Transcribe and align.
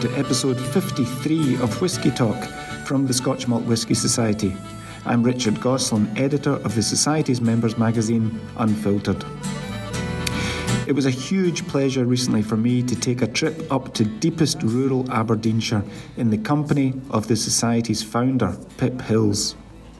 to 0.00 0.10
episode 0.18 0.60
53 0.60 1.56
of 1.56 1.80
Whisky 1.80 2.10
Talk 2.10 2.44
from 2.84 3.06
the 3.06 3.14
Scotch 3.14 3.48
Malt 3.48 3.64
Whisky 3.64 3.94
Society. 3.94 4.54
I'm 5.04 5.22
Richard 5.22 5.54
Goslan, 5.54 6.18
editor 6.18 6.52
of 6.52 6.74
the 6.74 6.82
Society's 6.82 7.40
members 7.40 7.78
magazine, 7.78 8.40
Unfiltered. 8.58 9.24
It 10.86 10.92
was 10.94 11.06
a 11.06 11.10
huge 11.10 11.66
pleasure 11.66 12.04
recently 12.04 12.42
for 12.42 12.56
me 12.56 12.82
to 12.82 12.94
take 12.94 13.22
a 13.22 13.26
trip 13.26 13.72
up 13.72 13.94
to 13.94 14.04
deepest 14.04 14.62
rural 14.62 15.10
Aberdeenshire 15.10 15.84
in 16.16 16.30
the 16.30 16.38
company 16.38 16.94
of 17.10 17.28
the 17.28 17.36
Society's 17.36 18.02
founder, 18.02 18.56
Pip 18.76 19.00
Hills. 19.00 19.56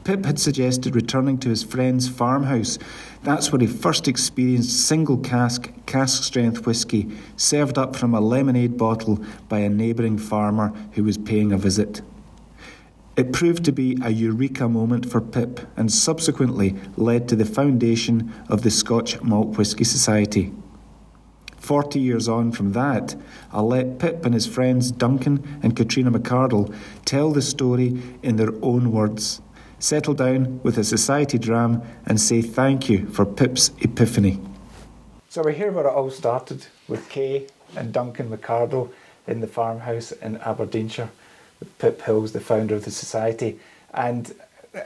Pip 0.06 0.24
had 0.24 0.38
suggested 0.38 0.94
returning 0.94 1.36
to 1.38 1.48
his 1.48 1.64
friend's 1.64 2.08
farmhouse. 2.08 2.78
That's 3.24 3.50
where 3.50 3.58
he 3.58 3.66
first 3.66 4.06
experienced 4.06 4.86
single 4.86 5.16
cask, 5.18 5.68
cask 5.86 6.22
strength 6.22 6.64
whisky 6.64 7.10
served 7.36 7.76
up 7.76 7.96
from 7.96 8.14
a 8.14 8.20
lemonade 8.20 8.76
bottle 8.76 9.18
by 9.48 9.58
a 9.58 9.68
neighbouring 9.68 10.16
farmer 10.16 10.72
who 10.92 11.02
was 11.02 11.18
paying 11.18 11.50
a 11.50 11.58
visit. 11.58 12.02
It 13.16 13.32
proved 13.32 13.64
to 13.64 13.72
be 13.72 13.98
a 14.00 14.10
eureka 14.10 14.68
moment 14.68 15.10
for 15.10 15.20
Pip 15.20 15.58
and 15.76 15.90
subsequently 15.90 16.76
led 16.96 17.28
to 17.28 17.34
the 17.34 17.44
foundation 17.44 18.32
of 18.48 18.62
the 18.62 18.70
Scotch 18.70 19.20
Malt 19.22 19.58
Whisky 19.58 19.82
Society. 19.82 20.52
Forty 21.56 21.98
years 21.98 22.28
on 22.28 22.52
from 22.52 22.74
that, 22.74 23.16
I'll 23.50 23.66
let 23.66 23.98
Pip 23.98 24.24
and 24.24 24.34
his 24.34 24.46
friends 24.46 24.92
Duncan 24.92 25.58
and 25.64 25.74
Katrina 25.74 26.12
McCardle 26.12 26.72
tell 27.04 27.32
the 27.32 27.42
story 27.42 28.00
in 28.22 28.36
their 28.36 28.52
own 28.62 28.92
words 28.92 29.40
settle 29.78 30.14
down 30.14 30.60
with 30.62 30.78
a 30.78 30.84
society 30.84 31.38
dram, 31.38 31.82
and 32.06 32.20
say 32.20 32.42
thank 32.42 32.88
you 32.88 33.06
for 33.08 33.24
Pip's 33.24 33.70
epiphany. 33.80 34.40
So 35.28 35.42
we're 35.42 35.52
here 35.52 35.72
where 35.72 35.86
it 35.86 35.90
all 35.90 36.10
started 36.10 36.66
with 36.88 37.08
Kay 37.08 37.46
and 37.76 37.92
Duncan 37.92 38.30
McCardle 38.30 38.90
in 39.26 39.40
the 39.40 39.46
farmhouse 39.46 40.12
in 40.12 40.38
Aberdeenshire, 40.38 41.10
with 41.60 41.78
Pip 41.78 42.00
Hills, 42.02 42.32
the 42.32 42.40
founder 42.40 42.74
of 42.74 42.84
the 42.84 42.90
society. 42.90 43.58
And 43.92 44.34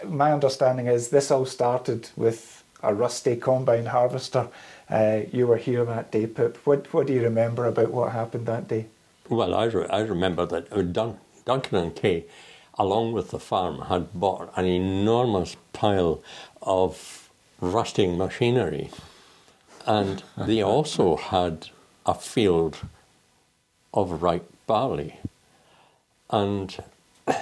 my 0.05 0.33
understanding 0.33 0.87
is 0.87 1.11
this 1.11 1.31
all 1.31 1.47
started 1.47 2.11
with 2.17 2.65
a 2.83 2.95
rusty 2.95 3.37
combine 3.37 3.87
harvester. 3.87 4.49
Uh, 4.89 5.21
you 5.33 5.47
were 5.47 5.57
here 5.57 5.85
that 5.85 6.11
day, 6.11 6.27
Pip. 6.27 6.59
What, 6.65 6.93
what 6.93 7.07
do 7.07 7.13
you 7.13 7.23
remember 7.23 7.67
about 7.67 7.91
what 7.91 8.13
happened 8.13 8.47
that 8.47 8.67
day? 8.67 8.87
Well, 9.29 9.55
I, 9.55 9.65
re- 9.65 9.87
I 9.89 10.01
remember 10.01 10.47
that 10.47 10.73
uh, 10.73 10.83
Dun- 10.83 11.19
Duncan 11.45 11.79
and 11.79 11.95
Kay 11.95 12.25
along 12.81 13.12
with 13.12 13.31
the 13.31 13.39
farm, 13.39 13.83
had 13.83 14.11
bought 14.14 14.50
an 14.56 14.64
enormous 14.64 15.55
pile 15.75 16.23
of 16.62 17.28
rusting 17.61 18.17
machinery. 18.17 18.91
And 19.87 20.22
they 20.34 20.62
also 20.72 21.17
had 21.17 21.69
a 22.06 22.14
field 22.14 22.78
of 23.92 24.22
ripe 24.22 24.50
barley. 24.67 25.17
And 26.31 26.83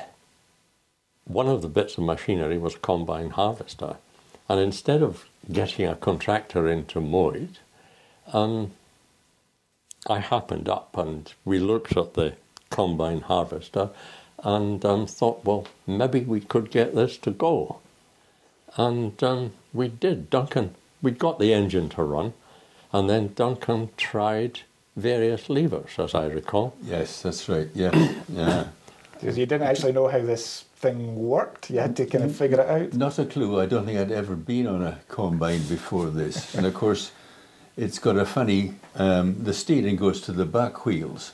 one 1.24 1.46
of 1.46 1.62
the 1.62 1.68
bits 1.68 1.96
of 1.96 2.02
machinery 2.02 2.58
was 2.58 2.74
a 2.74 2.78
combine 2.80 3.30
harvester. 3.30 3.96
And 4.48 4.58
instead 4.58 5.04
of 5.04 5.24
getting 5.52 5.86
a 5.86 5.94
contractor 5.94 6.68
in 6.68 6.84
to 6.86 7.00
mow 7.00 7.30
it, 7.30 7.60
um, 8.32 8.72
I 10.08 10.18
happened 10.18 10.68
up 10.68 10.98
and 10.98 11.32
we 11.44 11.60
looked 11.60 11.96
at 11.96 12.14
the 12.14 12.34
combine 12.70 13.20
harvester 13.20 13.90
and 14.44 14.84
um, 14.84 15.06
thought, 15.06 15.44
well, 15.44 15.66
maybe 15.86 16.20
we 16.20 16.40
could 16.40 16.70
get 16.70 16.94
this 16.94 17.16
to 17.18 17.30
go. 17.30 17.78
And 18.76 19.22
um, 19.22 19.52
we 19.72 19.88
did. 19.88 20.30
Duncan, 20.30 20.74
we 21.02 21.10
got 21.10 21.38
the 21.38 21.52
engine 21.52 21.88
to 21.90 22.02
run, 22.02 22.34
and 22.92 23.08
then 23.10 23.32
Duncan 23.34 23.90
tried 23.96 24.60
various 24.96 25.48
levers, 25.48 25.98
as 25.98 26.14
I 26.14 26.26
recall. 26.26 26.74
Yes, 26.82 27.22
that's 27.22 27.48
right. 27.48 27.68
Yeah, 27.74 28.12
yeah. 28.28 28.68
Because 29.12 29.36
you 29.36 29.46
didn't 29.46 29.66
actually 29.66 29.92
know 29.92 30.08
how 30.08 30.20
this 30.20 30.64
thing 30.76 31.16
worked. 31.16 31.70
You 31.70 31.80
had 31.80 31.96
to 31.96 32.06
kind 32.06 32.24
of 32.24 32.36
figure 32.36 32.60
it 32.60 32.68
out. 32.68 32.94
Not 32.94 33.18
a 33.18 33.24
clue. 33.24 33.60
I 33.60 33.66
don't 33.66 33.84
think 33.84 33.98
I'd 33.98 34.12
ever 34.12 34.36
been 34.36 34.66
on 34.66 34.82
a 34.82 35.00
combine 35.08 35.62
before 35.62 36.06
this. 36.06 36.54
and 36.54 36.66
of 36.66 36.74
course, 36.74 37.10
it's 37.76 37.98
got 37.98 38.16
a 38.16 38.24
funny. 38.24 38.74
Um, 38.94 39.42
the 39.42 39.54
steering 39.54 39.96
goes 39.96 40.20
to 40.22 40.32
the 40.32 40.44
back 40.44 40.84
wheels, 40.86 41.32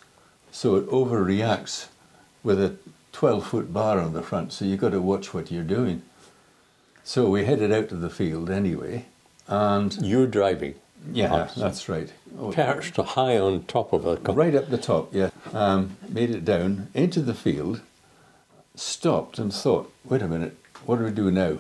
so 0.51 0.77
it 0.77 0.87
overreacts 0.89 1.89
with 2.43 2.63
a 2.63 2.77
12 3.15 3.47
foot 3.47 3.73
bar 3.73 4.01
on 4.01 4.13
the 4.13 4.23
front, 4.23 4.53
so 4.53 4.65
you've 4.65 4.81
got 4.81 4.91
to 4.91 5.01
watch 5.01 5.33
what 5.33 5.51
you're 5.51 5.63
doing. 5.63 6.03
So 7.05 7.31
we 7.31 7.45
headed 7.45 7.73
out 7.73 7.89
to 7.91 7.95
the 7.95 8.11
field 8.11 8.51
anyway, 8.51 9.07
and 9.47 9.97
you're 10.03 10.27
driving. 10.27 10.75
Yeah, 11.13 11.49
that's 11.57 11.89
right. 11.89 12.13
Oh, 12.37 12.51
Perched 12.51 12.97
high 12.97 13.39
on 13.39 13.65
top 13.65 13.93
of 13.93 14.05
a 14.05 14.17
right 14.33 14.55
up 14.55 14.69
the 14.69 14.79
top. 14.79 15.15
Yeah, 15.15 15.31
um, 15.53 15.97
made 16.09 16.31
it 16.31 16.45
down 16.45 16.89
into 16.93 17.23
the 17.23 17.35
field, 17.35 17.83
stopped 18.75 19.39
and 19.39 19.55
thought, 19.55 19.93
wait 20.05 20.23
a 20.23 20.29
minute, 20.29 20.57
what 20.85 20.99
do 20.99 21.05
we 21.05 21.13
do 21.13 21.31
now? 21.31 21.59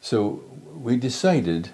So 0.00 0.42
we 0.74 0.96
decided, 0.96 1.70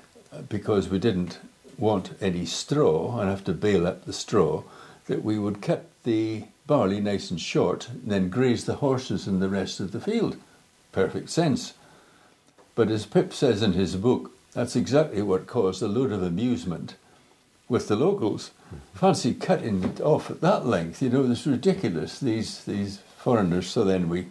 because 0.50 0.90
we 0.90 0.98
didn't 0.98 1.38
want 1.78 2.14
any 2.20 2.44
straw 2.44 3.18
and 3.18 3.30
have 3.30 3.44
to 3.44 3.54
bale 3.54 3.86
up 3.86 4.04
the 4.04 4.12
straw, 4.12 4.64
that 5.06 5.24
we 5.24 5.38
would 5.38 5.62
cut 5.62 5.86
the 6.04 6.44
barley 6.72 7.02
nice 7.02 7.30
and 7.30 7.38
short, 7.38 7.90
and 7.90 8.10
then 8.10 8.30
graze 8.30 8.64
the 8.64 8.76
horses 8.76 9.28
in 9.28 9.40
the 9.40 9.48
rest 9.50 9.78
of 9.78 9.92
the 9.92 10.00
field. 10.00 10.38
Perfect 10.90 11.28
sense. 11.28 11.74
But 12.74 12.88
as 12.88 13.04
Pip 13.04 13.34
says 13.34 13.62
in 13.62 13.74
his 13.74 13.94
book, 13.94 14.30
that's 14.54 14.74
exactly 14.74 15.20
what 15.20 15.46
caused 15.46 15.82
a 15.82 15.86
load 15.86 16.12
of 16.12 16.22
amusement 16.22 16.94
with 17.68 17.88
the 17.88 17.94
locals. 17.94 18.52
Fancy 18.94 19.34
cutting 19.34 19.84
it 19.84 20.00
off 20.00 20.30
at 20.30 20.40
that 20.40 20.64
length, 20.64 21.02
you 21.02 21.10
know, 21.10 21.30
it's 21.30 21.46
ridiculous, 21.46 22.18
these, 22.18 22.64
these 22.64 23.00
foreigners. 23.18 23.66
So 23.66 23.84
then 23.84 24.08
we 24.08 24.28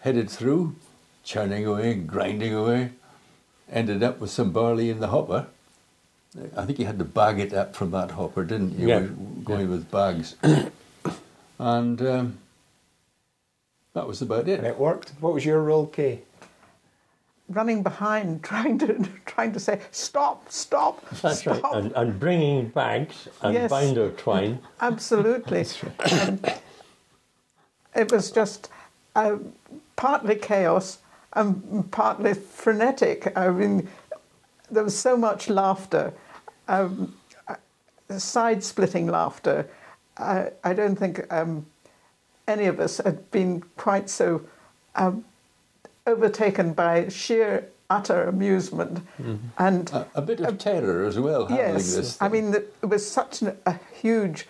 headed 0.00 0.30
through, 0.30 0.76
churning 1.24 1.66
away, 1.66 1.92
grinding 1.92 2.54
away, 2.54 2.92
ended 3.70 4.02
up 4.02 4.18
with 4.18 4.30
some 4.30 4.50
barley 4.50 4.88
in 4.88 5.00
the 5.00 5.08
hopper. 5.08 5.48
I 6.56 6.64
think 6.64 6.78
you 6.78 6.86
had 6.86 6.98
to 6.98 7.04
bag 7.04 7.38
it 7.38 7.52
up 7.52 7.76
from 7.76 7.90
that 7.90 8.12
hopper, 8.12 8.44
didn't 8.44 8.78
you? 8.78 8.88
Yeah. 8.88 9.08
going 9.44 9.66
yeah. 9.66 9.74
with 9.76 9.90
bags. 9.90 10.34
and 11.58 12.00
um, 12.02 12.38
that 13.94 14.06
was 14.06 14.22
about 14.22 14.48
it. 14.48 14.58
And 14.58 14.66
it 14.66 14.78
worked. 14.78 15.12
What 15.20 15.34
was 15.34 15.44
your 15.44 15.62
role, 15.62 15.86
Kay? 15.86 16.20
Running 17.48 17.82
behind, 17.82 18.42
trying 18.50 18.78
to 18.78 19.08
trying 19.26 19.52
to 19.52 19.60
say 19.60 19.80
stop, 19.90 20.50
stop, 20.50 21.08
That's 21.22 21.40
stop. 21.40 21.62
right. 21.62 21.74
And, 21.74 21.92
and 21.92 22.20
bringing 22.20 22.68
bags 22.68 23.28
and 23.42 23.54
yes, 23.54 23.70
binder 23.70 24.10
twine. 24.10 24.60
Absolutely. 24.80 25.66
um, 26.12 26.40
it 27.94 28.12
was 28.12 28.30
just 28.30 28.70
uh, 29.16 29.36
partly 29.96 30.36
chaos 30.36 30.98
and 31.32 31.90
partly 31.90 32.34
frenetic. 32.34 33.36
I 33.36 33.48
mean, 33.48 33.88
there 34.70 34.84
was 34.84 34.96
so 34.96 35.16
much 35.16 35.48
laughter, 35.48 36.12
um, 36.68 37.14
uh, 37.48 37.56
side-splitting 38.18 39.06
laughter 39.06 39.68
I, 40.18 40.50
I 40.64 40.72
don't 40.72 40.96
think 40.96 41.32
um, 41.32 41.66
any 42.46 42.66
of 42.66 42.80
us 42.80 42.98
had 42.98 43.30
been 43.30 43.62
quite 43.76 44.10
so 44.10 44.42
um, 44.94 45.24
overtaken 46.06 46.72
by 46.72 47.08
sheer 47.08 47.68
utter 47.90 48.24
amusement 48.24 48.98
mm-hmm. 49.20 49.36
and 49.58 49.90
a, 49.90 50.06
a, 50.16 50.22
bit 50.22 50.40
of 50.40 50.54
uh, 50.54 50.56
terror 50.56 51.06
as 51.06 51.18
well. 51.18 51.46
Happening 51.46 51.74
this. 51.74 51.96
Yes, 51.96 52.18
I 52.20 52.28
mean 52.28 52.54
it 52.54 52.74
was 52.82 53.08
such 53.08 53.42
an, 53.42 53.56
a 53.64 53.78
huge, 54.00 54.46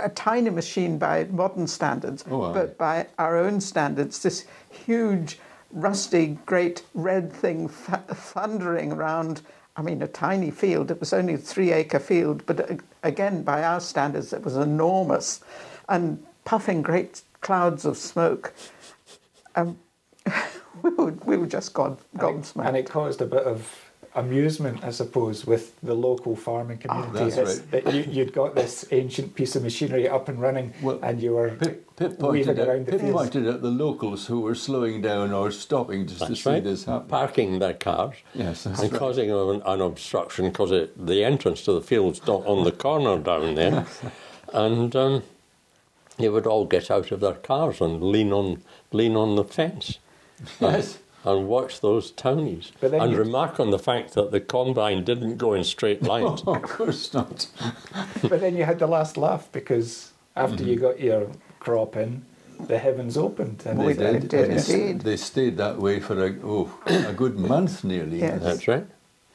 a 0.00 0.08
tiny 0.10 0.50
machine 0.50 0.98
by 0.98 1.24
modern 1.24 1.66
standards, 1.66 2.24
oh, 2.30 2.52
but 2.52 2.76
by 2.76 3.06
our 3.18 3.38
own 3.38 3.60
standards, 3.60 4.22
this 4.22 4.44
huge, 4.70 5.38
rusty, 5.72 6.38
great 6.44 6.82
red 6.92 7.32
thing 7.32 7.68
th- 7.68 8.00
thundering 8.10 8.92
around 8.92 9.40
I 9.78 9.82
mean, 9.82 10.02
a 10.02 10.08
tiny 10.08 10.50
field. 10.50 10.90
It 10.90 10.98
was 10.98 11.12
only 11.12 11.34
a 11.34 11.38
three 11.38 11.70
acre 11.70 12.00
field, 12.00 12.42
but 12.46 12.68
uh, 12.68 12.74
again, 13.04 13.44
by 13.44 13.62
our 13.62 13.78
standards, 13.78 14.32
it 14.32 14.44
was 14.44 14.56
enormous 14.56 15.40
and 15.88 16.26
puffing 16.44 16.82
great 16.82 17.22
clouds 17.42 17.84
of 17.84 17.96
smoke. 17.96 18.52
Um, 19.54 19.78
we, 20.82 20.90
were, 20.90 21.12
we 21.24 21.36
were 21.36 21.46
just 21.46 21.74
gone, 21.74 21.96
gobsmacked. 22.16 22.66
And 22.66 22.76
it 22.76 22.90
caused 22.90 23.22
a 23.22 23.26
bit 23.26 23.44
of 23.44 23.87
amusement, 24.14 24.82
I 24.82 24.90
suppose, 24.90 25.46
with 25.46 25.78
the 25.82 25.94
local 25.94 26.34
farming 26.36 26.82
ah, 26.88 27.02
community. 27.02 27.36
That's 27.36 27.58
right. 27.60 27.70
That 27.70 27.94
you, 27.94 28.24
would 28.24 28.32
got 28.32 28.54
this 28.54 28.84
ancient 28.90 29.34
piece 29.34 29.56
of 29.56 29.62
machinery 29.62 30.08
up 30.08 30.28
and 30.28 30.40
running, 30.40 30.72
well, 30.82 30.98
and 31.02 31.22
you 31.22 31.32
were 31.32 31.50
Pip, 31.50 31.96
Pip 31.96 32.18
pointed, 32.18 32.58
out, 32.58 32.86
Pip 32.86 33.00
pointed 33.00 33.48
out 33.48 33.62
the 33.62 33.70
locals 33.70 34.26
who 34.26 34.40
were 34.40 34.54
slowing 34.54 35.00
down 35.02 35.32
or 35.32 35.50
stopping 35.50 36.06
just 36.06 36.20
that's 36.20 36.42
to 36.42 36.54
see 36.54 36.60
this 36.60 36.84
happen. 36.84 37.08
Parking 37.08 37.58
their 37.58 37.74
cars. 37.74 38.16
Yes, 38.34 38.66
and 38.66 38.78
right. 38.78 38.92
causing 38.92 39.30
an, 39.30 39.62
an 39.64 39.80
obstruction 39.80 40.48
because 40.48 40.90
the 40.96 41.24
entrance 41.24 41.64
to 41.64 41.72
the 41.72 41.82
field's 41.82 42.26
not 42.26 42.46
on 42.46 42.64
the 42.64 42.72
corner 42.72 43.18
down 43.18 43.54
there. 43.54 43.86
and 44.52 44.94
um, 44.96 45.22
they 46.16 46.28
would 46.28 46.46
all 46.46 46.64
get 46.64 46.90
out 46.90 47.10
of 47.12 47.20
their 47.20 47.34
cars 47.34 47.80
and 47.80 48.02
lean 48.02 48.32
on, 48.32 48.62
lean 48.92 49.16
on 49.16 49.36
the 49.36 49.44
fence. 49.44 49.98
Yes 50.60 50.98
and 51.24 51.48
watch 51.48 51.80
those 51.80 52.10
townies 52.10 52.72
and 52.80 53.16
remark 53.16 53.58
on 53.60 53.70
the 53.70 53.78
fact 53.78 54.14
that 54.14 54.30
the 54.30 54.40
combine 54.40 55.04
didn't 55.04 55.36
go 55.36 55.52
in 55.52 55.64
straight 55.64 56.02
lines. 56.12 56.42
Of 56.46 56.62
course 56.62 57.12
not. 57.12 57.48
but 58.22 58.40
then 58.40 58.56
you 58.56 58.64
had 58.64 58.78
the 58.78 58.86
last 58.86 59.16
laugh 59.16 59.48
because 59.52 60.12
after 60.36 60.56
mm-hmm. 60.56 60.68
you 60.68 60.76
got 60.76 61.00
your 61.00 61.28
crop 61.58 61.96
in, 61.96 62.24
the 62.66 62.78
heavens 62.78 63.16
opened. 63.16 63.62
And 63.66 63.80
they, 63.80 63.92
they 63.92 64.12
did, 64.20 64.28
did 64.28 64.50
indeed. 64.50 65.00
They 65.02 65.16
stayed 65.16 65.56
that 65.58 65.78
way 65.78 66.00
for 66.00 66.24
a, 66.24 66.36
oh, 66.42 66.72
a 66.86 67.12
good 67.12 67.38
month 67.38 67.84
nearly. 67.84 68.20
Yes. 68.20 68.42
That's 68.42 68.68
right. 68.68 68.86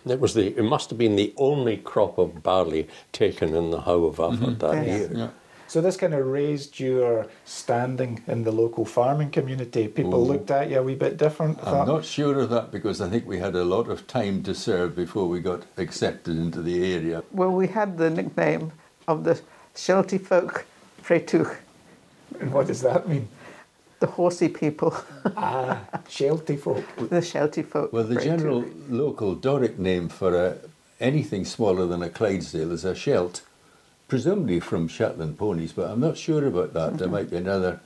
It 0.05 0.19
was 0.19 0.33
the. 0.33 0.47
It 0.57 0.63
must 0.63 0.89
have 0.89 0.99
been 0.99 1.15
the 1.15 1.33
only 1.37 1.77
crop 1.77 2.17
of 2.17 2.43
barley 2.43 2.89
taken 3.13 3.55
in 3.55 3.71
the 3.71 3.81
Howe 3.81 4.03
of 4.03 4.19
Alford 4.19 4.39
mm-hmm. 4.39 4.59
that 4.59 4.85
yes. 4.85 4.99
year. 4.99 5.09
Yeah. 5.13 5.29
So 5.73 5.81
this 5.81 5.97
kind 5.97 6.13
of 6.13 6.27
raised 6.27 6.79
your 6.79 7.25
standing 7.45 8.21
in 8.27 8.43
the 8.43 8.51
local 8.51 8.85
farming 8.85 9.31
community. 9.31 9.87
People 9.87 10.13
oh. 10.13 10.19
looked 10.19 10.51
at 10.51 10.69
you 10.69 10.77
a 10.77 10.83
wee 10.83 10.93
bit 10.93 11.17
different. 11.17 11.57
I'm 11.61 11.65
thought. 11.65 11.87
not 11.87 12.05
sure 12.05 12.41
of 12.41 12.51
that 12.51 12.71
because 12.71 13.01
I 13.01 13.09
think 13.09 13.25
we 13.25 13.39
had 13.39 13.55
a 13.55 13.63
lot 13.63 13.89
of 13.89 14.05
time 14.05 14.43
to 14.43 14.53
serve 14.53 14.95
before 14.95 15.27
we 15.27 15.39
got 15.39 15.63
accepted 15.77 16.37
into 16.37 16.61
the 16.61 16.93
area. 16.93 17.23
Well, 17.31 17.49
we 17.49 17.65
had 17.65 17.97
the 17.97 18.11
nickname 18.11 18.71
of 19.07 19.23
the 19.23 19.41
Shelty 19.75 20.19
folk 20.19 20.67
Freituch. 21.01 21.57
And 22.39 22.53
what 22.53 22.67
does 22.67 22.81
that 22.81 23.09
mean? 23.09 23.27
The 23.99 24.05
horsey 24.05 24.49
people. 24.49 24.95
ah, 25.35 25.81
Shelty 26.07 26.55
folk. 26.55 26.85
The 27.09 27.23
Shelty 27.23 27.63
folk. 27.63 27.91
Well, 27.91 28.03
the 28.03 28.21
general 28.21 28.63
local 28.89 29.33
Doric 29.33 29.79
name 29.79 30.07
for 30.07 30.35
a, 30.35 30.57
anything 30.99 31.45
smaller 31.45 31.87
than 31.87 32.03
a 32.03 32.09
Clydesdale 32.09 32.71
is 32.71 32.85
a 32.85 32.93
Shelt 32.93 33.41
presumably 34.07 34.59
from 34.59 34.87
Shetland 34.87 35.37
ponies, 35.37 35.73
but 35.73 35.89
I'm 35.89 35.99
not 35.99 36.17
sure 36.17 36.45
about 36.45 36.73
that. 36.73 36.89
Mm-hmm. 36.89 36.97
There 36.97 37.07
might 37.07 37.29
be 37.29 37.37
another 37.37 37.79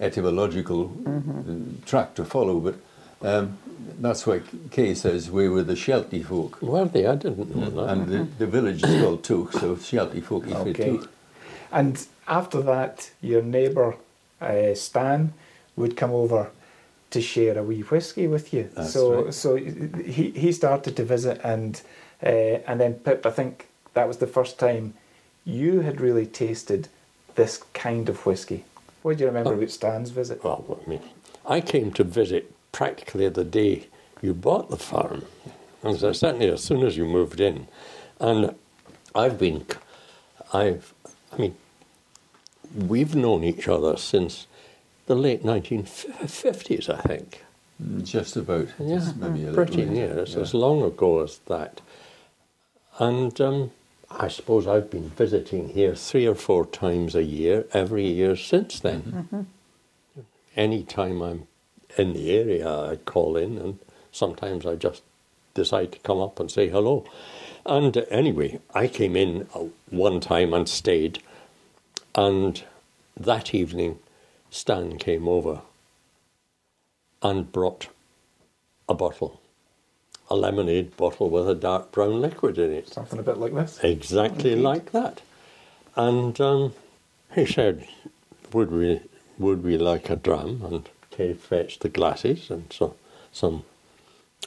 etymological 0.00 0.88
mm-hmm. 0.88 1.82
track 1.84 2.14
to 2.16 2.24
follow, 2.24 2.60
but 2.60 2.76
um, 3.22 3.58
that's 4.00 4.26
what 4.26 4.42
Kay 4.70 4.94
says. 4.94 5.30
We 5.30 5.48
were 5.48 5.62
the 5.62 5.76
Sheltie 5.76 6.22
folk. 6.22 6.60
Were 6.60 6.84
they? 6.84 7.06
I 7.06 7.14
didn't 7.16 7.54
know 7.54 7.70
that. 7.70 7.92
And 7.92 8.06
the, 8.06 8.24
the 8.38 8.46
village 8.46 8.82
is 8.82 9.02
called 9.02 9.22
Tuch, 9.24 9.52
so 9.52 9.76
Shelty 9.76 10.20
folk. 10.20 10.46
Is 10.46 10.52
okay. 10.52 11.00
And 11.72 12.06
after 12.28 12.62
that, 12.62 13.10
your 13.20 13.42
neighbour 13.42 13.96
uh, 14.40 14.74
Stan 14.74 15.32
would 15.76 15.96
come 15.96 16.10
over 16.10 16.50
to 17.10 17.20
share 17.20 17.58
a 17.58 17.62
wee 17.62 17.80
whiskey 17.80 18.26
with 18.26 18.52
you. 18.52 18.68
That's 18.74 18.92
so, 18.92 19.24
right. 19.24 19.34
so 19.34 19.56
he 19.56 20.30
he 20.30 20.52
started 20.52 20.96
to 20.96 21.04
visit, 21.04 21.40
and 21.44 21.80
uh, 22.22 22.26
and 22.66 22.80
then 22.80 22.94
Pip, 22.94 23.24
I 23.24 23.30
think 23.30 23.68
that 23.94 24.06
was 24.08 24.18
the 24.18 24.26
first 24.26 24.58
time 24.58 24.94
you 25.44 25.80
had 25.80 26.00
really 26.00 26.26
tasted 26.26 26.88
this 27.34 27.62
kind 27.72 28.08
of 28.08 28.24
whiskey. 28.26 28.64
What 29.02 29.18
do 29.18 29.22
you 29.22 29.28
remember 29.28 29.50
uh, 29.50 29.56
about 29.56 29.70
Stan's 29.70 30.10
visit? 30.10 30.42
Well, 30.42 30.80
I 30.84 30.88
mean, 30.88 31.02
I 31.46 31.60
came 31.60 31.92
to 31.92 32.04
visit 32.04 32.52
practically 32.72 33.28
the 33.28 33.44
day 33.44 33.88
you 34.22 34.32
bought 34.34 34.70
the 34.70 34.76
farm. 34.76 35.24
And 35.82 35.98
so 35.98 36.12
certainly 36.12 36.48
as 36.48 36.62
soon 36.62 36.82
as 36.82 36.96
you 36.96 37.04
moved 37.04 37.40
in. 37.40 37.68
And 38.18 38.54
I've 39.14 39.38
been, 39.38 39.66
I've, 40.52 40.94
I 41.32 41.36
mean, 41.36 41.56
we've 42.74 43.14
known 43.14 43.44
each 43.44 43.68
other 43.68 43.96
since 43.96 44.46
the 45.06 45.14
late 45.14 45.42
1950s, 45.42 46.88
I 46.88 47.00
think. 47.02 47.44
Just 48.02 48.36
about. 48.36 48.68
Yeah, 48.78 48.96
just 48.96 49.16
maybe 49.16 49.46
a 49.46 49.52
pretty 49.52 49.84
near. 49.84 50.20
It's 50.20 50.34
yeah. 50.34 50.40
as 50.40 50.54
long 50.54 50.82
ago 50.82 51.22
as 51.22 51.38
that. 51.48 51.80
And 52.98 53.38
um, 53.40 53.72
I 54.10 54.28
suppose 54.28 54.66
I've 54.66 54.90
been 54.90 55.10
visiting 55.10 55.70
here 55.70 55.94
three 55.94 56.26
or 56.26 56.34
four 56.34 56.66
times 56.66 57.14
a 57.14 57.22
year, 57.22 57.66
every 57.72 58.06
year 58.06 58.36
since 58.36 58.80
then. 58.80 59.02
Mm-hmm. 59.02 59.18
mm-hmm. 59.18 59.42
Any 60.56 60.84
time 60.84 61.20
I'm 61.20 61.48
in 61.98 62.12
the 62.12 62.30
area, 62.30 62.68
I 62.68 62.96
call 62.96 63.36
in, 63.36 63.58
and 63.58 63.78
sometimes 64.12 64.64
I 64.64 64.76
just 64.76 65.02
decide 65.52 65.92
to 65.92 65.98
come 65.98 66.20
up 66.20 66.38
and 66.38 66.48
say 66.48 66.68
hello. 66.68 67.04
And 67.66 67.96
anyway, 68.08 68.60
I 68.72 68.86
came 68.86 69.16
in 69.16 69.48
uh, 69.52 69.64
one 69.90 70.20
time 70.20 70.54
and 70.54 70.68
stayed, 70.68 71.20
and 72.14 72.62
that 73.16 73.52
evening, 73.52 73.98
Stan 74.50 74.98
came 74.98 75.26
over 75.26 75.62
and 77.20 77.50
brought 77.50 77.88
a 78.88 78.94
bottle 78.94 79.40
a 80.34 80.36
lemonade 80.36 80.96
bottle 80.96 81.30
with 81.30 81.48
a 81.48 81.54
dark 81.54 81.92
brown 81.92 82.20
liquid 82.20 82.58
in 82.58 82.72
it. 82.72 82.88
Something 82.88 83.20
a 83.20 83.22
bit 83.22 83.38
like 83.38 83.54
this? 83.54 83.78
Exactly 83.82 84.52
Indeed. 84.52 84.64
like 84.64 84.92
that. 84.92 85.22
And 85.96 86.38
um, 86.40 86.74
he 87.34 87.46
said, 87.46 87.86
would 88.52 88.72
we, 88.72 89.00
would 89.38 89.62
we 89.62 89.78
like 89.78 90.10
a 90.10 90.16
dram? 90.16 90.62
And 90.64 90.88
Kay 91.10 91.34
fetched 91.34 91.80
the 91.80 91.88
glasses 91.88 92.50
and 92.50 92.72
so, 92.72 92.96
some, 93.32 93.64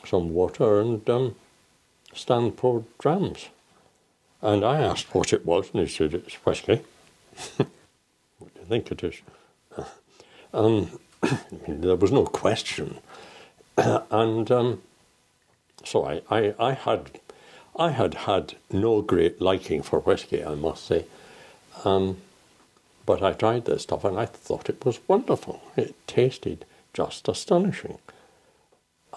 some 0.06 0.34
water 0.34 0.82
and 0.82 1.10
um, 1.10 1.36
Stan 2.14 2.52
poured 2.52 2.84
drams. 3.00 3.48
And 4.42 4.64
I 4.66 4.82
asked 4.82 5.16
what 5.16 5.34
it 5.34 5.46
was, 5.46 5.72
and 5.74 5.82
he 5.82 5.88
said, 5.88 6.14
it's 6.14 6.36
whiskey. 6.46 6.82
what 7.58 8.54
do 8.54 8.60
you 8.60 8.66
think 8.68 8.92
it 8.92 9.04
is? 9.04 9.16
Um, 10.54 10.98
there 11.68 11.98
was 11.98 12.12
no 12.12 12.26
question. 12.26 13.00
and 13.78 14.50
um, 14.50 14.82
so 15.88 16.06
I, 16.06 16.22
I, 16.30 16.54
I 16.60 16.74
had 16.74 17.20
I 17.80 17.92
had 17.92 18.14
had 18.16 18.56
no 18.72 19.02
great 19.02 19.40
liking 19.40 19.84
for 19.84 20.00
whiskey, 20.00 20.44
I 20.44 20.56
must 20.56 20.86
say. 20.86 21.06
Um, 21.86 22.18
but 23.06 23.22
I 23.22 23.34
tried 23.34 23.66
this 23.66 23.84
stuff 23.84 24.04
and 24.04 24.20
I 24.20 24.26
thought 24.26 24.70
it 24.70 24.84
was 24.84 25.00
wonderful. 25.08 25.62
It 25.76 25.96
tasted 26.08 26.66
just 26.94 27.28
astonishing. 27.28 28.00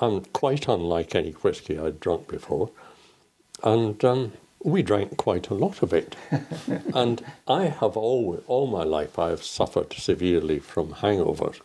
And 0.01 0.31
quite 0.35 0.69
unlike 0.69 1.15
any 1.15 1.33
whiskey 1.33 1.79
I'd 1.79 2.01
drunk 2.01 2.29
before. 2.29 2.71
And 3.65 4.05
um, 4.05 4.33
we 4.63 4.83
drank 4.83 5.17
quite 5.17 5.49
a 5.49 5.55
lot 5.55 5.83
of 5.83 5.95
it. 5.95 6.15
and 6.95 7.25
I 7.49 7.65
have 7.65 7.97
always, 7.97 8.43
all 8.47 8.67
my 8.67 8.85
life, 8.85 9.19
I 9.19 9.31
have 9.31 9.43
suffered 9.43 9.95
severely 9.95 10.59
from 10.59 10.93
hangovers. 10.93 11.61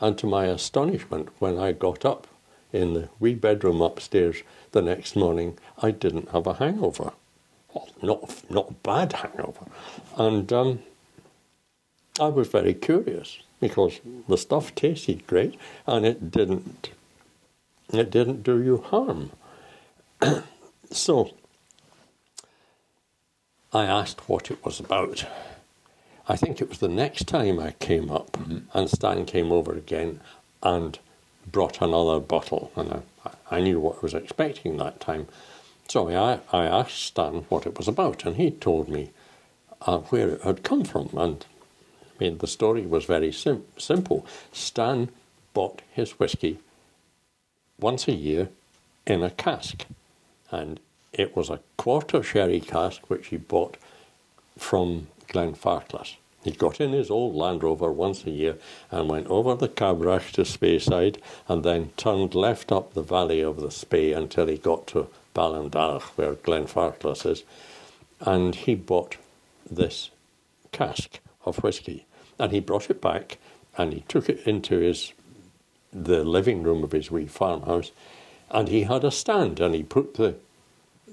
And 0.00 0.16
to 0.18 0.26
my 0.26 0.46
astonishment, 0.46 1.28
when 1.40 1.58
I 1.58 1.72
got 1.72 2.04
up 2.04 2.28
in 2.76 2.94
the 2.94 3.08
wee 3.18 3.34
bedroom 3.34 3.80
upstairs 3.80 4.42
the 4.72 4.82
next 4.82 5.16
morning, 5.16 5.58
I 5.82 5.90
didn't 5.90 6.30
have 6.30 6.46
a 6.46 6.54
hangover. 6.54 7.12
Well, 7.72 7.88
not, 8.02 8.50
not 8.50 8.70
a 8.70 8.74
bad 8.74 9.12
hangover. 9.14 9.66
And 10.16 10.52
um, 10.52 10.80
I 12.20 12.28
was 12.28 12.48
very 12.48 12.74
curious 12.74 13.38
because 13.60 14.00
the 14.28 14.38
stuff 14.38 14.74
tasted 14.74 15.26
great 15.26 15.58
and 15.86 16.04
it 16.04 16.30
didn't, 16.30 16.90
it 17.92 18.10
didn't 18.10 18.42
do 18.42 18.62
you 18.62 18.78
harm. 18.78 19.30
so 20.90 21.32
I 23.72 23.84
asked 23.84 24.28
what 24.28 24.50
it 24.50 24.64
was 24.64 24.80
about. 24.80 25.26
I 26.28 26.36
think 26.36 26.60
it 26.60 26.68
was 26.68 26.78
the 26.78 26.88
next 26.88 27.28
time 27.28 27.60
I 27.60 27.72
came 27.72 28.10
up, 28.10 28.32
mm-hmm. 28.32 28.58
and 28.76 28.90
Stan 28.90 29.26
came 29.26 29.52
over 29.52 29.72
again 29.72 30.20
and 30.62 30.98
brought 31.50 31.80
another 31.80 32.20
bottle, 32.20 32.72
and 32.76 33.02
I, 33.24 33.56
I 33.56 33.60
knew 33.60 33.80
what 33.80 33.96
I 33.96 34.00
was 34.02 34.14
expecting 34.14 34.76
that 34.76 35.00
time. 35.00 35.28
So 35.88 36.08
I, 36.08 36.40
I 36.52 36.64
asked 36.64 37.02
Stan 37.02 37.46
what 37.48 37.66
it 37.66 37.78
was 37.78 37.88
about, 37.88 38.24
and 38.24 38.36
he 38.36 38.50
told 38.50 38.88
me 38.88 39.10
uh, 39.82 39.98
where 39.98 40.30
it 40.30 40.42
had 40.42 40.62
come 40.62 40.84
from. 40.84 41.10
And 41.16 41.44
I 42.02 42.24
mean, 42.24 42.38
the 42.38 42.46
story 42.46 42.86
was 42.86 43.04
very 43.04 43.32
sim- 43.32 43.64
simple. 43.78 44.26
Stan 44.52 45.10
bought 45.54 45.82
his 45.92 46.18
whiskey 46.18 46.58
once 47.78 48.08
a 48.08 48.12
year 48.12 48.48
in 49.06 49.22
a 49.22 49.30
cask, 49.30 49.86
and 50.50 50.80
it 51.12 51.36
was 51.36 51.50
a 51.50 51.60
quarter 51.76 52.22
sherry 52.22 52.60
cask 52.60 53.08
which 53.08 53.28
he 53.28 53.36
bought 53.36 53.76
from 54.58 55.06
Glenfarclas. 55.28 56.16
He 56.46 56.52
got 56.52 56.80
in 56.80 56.92
his 56.92 57.10
old 57.10 57.34
Land 57.34 57.64
Rover 57.64 57.90
once 57.90 58.24
a 58.24 58.30
year 58.30 58.56
and 58.92 59.10
went 59.10 59.26
over 59.26 59.56
the 59.56 59.68
Cabrach 59.68 60.30
to 60.34 60.42
Speyside 60.42 61.16
and 61.48 61.64
then 61.64 61.90
turned 61.96 62.36
left 62.36 62.70
up 62.70 62.94
the 62.94 63.02
valley 63.02 63.40
of 63.40 63.60
the 63.60 63.72
Spey 63.72 64.12
until 64.12 64.46
he 64.46 64.56
got 64.56 64.86
to 64.88 65.08
Ballindalloch, 65.34 66.16
where 66.16 66.34
Glenfarclas 66.34 67.26
is. 67.28 67.42
And 68.20 68.54
he 68.54 68.76
bought 68.76 69.16
this 69.68 70.10
cask 70.70 71.18
of 71.44 71.64
whisky 71.64 72.06
and 72.38 72.52
he 72.52 72.60
brought 72.60 72.90
it 72.90 73.00
back 73.00 73.38
and 73.76 73.92
he 73.92 74.04
took 74.06 74.28
it 74.28 74.46
into 74.46 74.78
his 74.78 75.14
the 75.92 76.22
living 76.22 76.62
room 76.62 76.84
of 76.84 76.92
his 76.92 77.10
wee 77.10 77.26
farmhouse 77.26 77.90
and 78.52 78.68
he 78.68 78.84
had 78.84 79.02
a 79.02 79.10
stand 79.10 79.58
and 79.58 79.74
he 79.74 79.82
put 79.82 80.14
the 80.14 80.36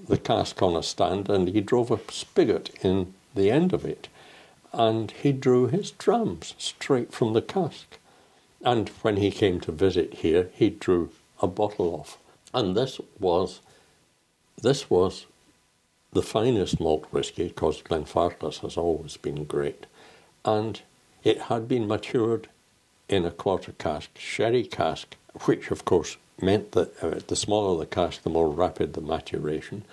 the 0.07 0.17
cask 0.17 0.61
on 0.61 0.75
a 0.75 0.83
stand 0.83 1.27
and 1.27 1.47
he 1.47 1.61
drove 1.61 1.89
a 1.89 1.99
spigot 2.11 2.69
in 2.83 3.15
the 3.33 3.49
end 3.49 3.73
of 3.73 3.83
it 3.83 4.09
and 4.73 5.11
he 5.11 5.31
drew 5.31 5.67
his 5.67 5.91
drams 5.91 6.55
straight 6.57 7.13
from 7.13 7.33
the 7.33 7.41
cask. 7.41 7.97
And 8.63 8.89
when 9.01 9.17
he 9.17 9.31
came 9.31 9.59
to 9.61 9.71
visit 9.71 10.15
here, 10.15 10.49
he 10.53 10.69
drew 10.69 11.11
a 11.41 11.47
bottle 11.47 11.93
off. 11.93 12.17
And 12.53 12.75
this 12.75 12.99
was 13.19 13.61
this 14.61 14.89
was 14.89 15.25
the 16.13 16.21
finest 16.21 16.79
malt 16.79 17.05
whisky, 17.11 17.47
because 17.47 17.81
Glenfarclas 17.81 18.59
has 18.59 18.77
always 18.77 19.17
been 19.17 19.43
great. 19.45 19.85
And 20.45 20.81
it 21.23 21.43
had 21.43 21.67
been 21.67 21.87
matured 21.87 22.47
in 23.09 23.25
a 23.25 23.31
quarter 23.31 23.73
cask, 23.73 24.11
sherry 24.17 24.63
cask, 24.63 25.15
which 25.45 25.71
of 25.71 25.85
course 25.85 26.17
meant 26.41 26.71
that 26.71 27.03
uh, 27.03 27.19
the 27.27 27.35
smaller 27.35 27.77
the 27.79 27.85
cask, 27.85 28.23
the 28.23 28.29
more 28.29 28.49
rapid 28.49 28.93
the 28.93 29.01
maturation. 29.01 29.83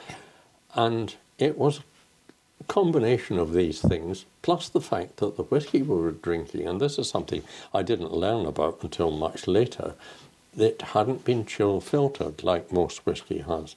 And 0.75 1.14
it 1.38 1.58
was 1.58 1.80
combination 2.70 3.36
of 3.36 3.52
these 3.52 3.80
things, 3.80 4.26
plus 4.42 4.68
the 4.68 4.80
fact 4.80 5.16
that 5.16 5.36
the 5.36 5.42
whisky 5.42 5.82
we 5.82 5.96
were 5.96 6.12
drinking, 6.12 6.68
and 6.68 6.80
this 6.80 7.00
is 7.00 7.08
something 7.08 7.42
I 7.74 7.82
didn't 7.82 8.12
learn 8.12 8.46
about 8.46 8.78
until 8.82 9.10
much 9.10 9.48
later, 9.48 9.94
it 10.56 10.80
hadn't 10.80 11.24
been 11.24 11.44
chill 11.44 11.80
filtered 11.80 12.44
like 12.44 12.70
most 12.72 13.04
whisky 13.04 13.38
has, 13.38 13.74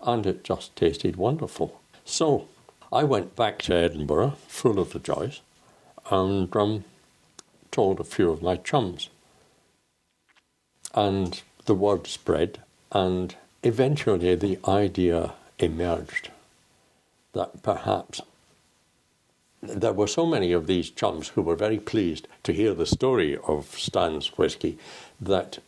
and 0.00 0.24
it 0.26 0.44
just 0.44 0.76
tasted 0.76 1.16
wonderful. 1.16 1.80
So 2.04 2.46
I 2.92 3.02
went 3.02 3.34
back 3.34 3.58
to 3.62 3.74
Edinburgh, 3.74 4.34
full 4.46 4.78
of 4.78 4.92
the 4.92 5.00
joys, 5.00 5.40
and 6.08 6.54
um, 6.54 6.84
told 7.72 7.98
a 7.98 8.04
few 8.04 8.30
of 8.30 8.42
my 8.42 8.54
chums. 8.54 9.10
And 10.94 11.42
the 11.66 11.74
word 11.74 12.06
spread, 12.06 12.60
and 12.92 13.34
eventually 13.64 14.36
the 14.36 14.60
idea 14.68 15.32
emerged 15.58 16.30
that 17.32 17.62
perhaps 17.62 18.20
there 19.62 19.92
were 19.92 20.06
so 20.06 20.24
many 20.24 20.52
of 20.52 20.66
these 20.66 20.90
chums 20.90 21.28
who 21.28 21.42
were 21.42 21.56
very 21.56 21.78
pleased 21.78 22.26
to 22.42 22.52
hear 22.52 22.74
the 22.74 22.86
story 22.86 23.38
of 23.46 23.78
Stan's 23.78 24.38
whisky 24.38 24.78
that 25.20 25.58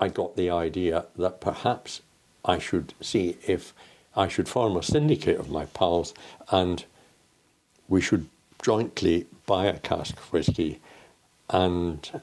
I 0.00 0.08
got 0.08 0.36
the 0.36 0.48
idea 0.50 1.04
that 1.16 1.40
perhaps 1.40 2.00
I 2.44 2.58
should 2.58 2.94
see 3.00 3.36
if 3.46 3.74
I 4.16 4.28
should 4.28 4.48
form 4.48 4.76
a 4.76 4.82
syndicate 4.82 5.38
of 5.38 5.50
my 5.50 5.66
pals 5.66 6.14
and 6.50 6.84
we 7.88 8.00
should 8.00 8.26
jointly 8.62 9.26
buy 9.46 9.66
a 9.66 9.78
cask 9.78 10.16
of 10.16 10.32
whisky 10.32 10.80
and 11.50 12.22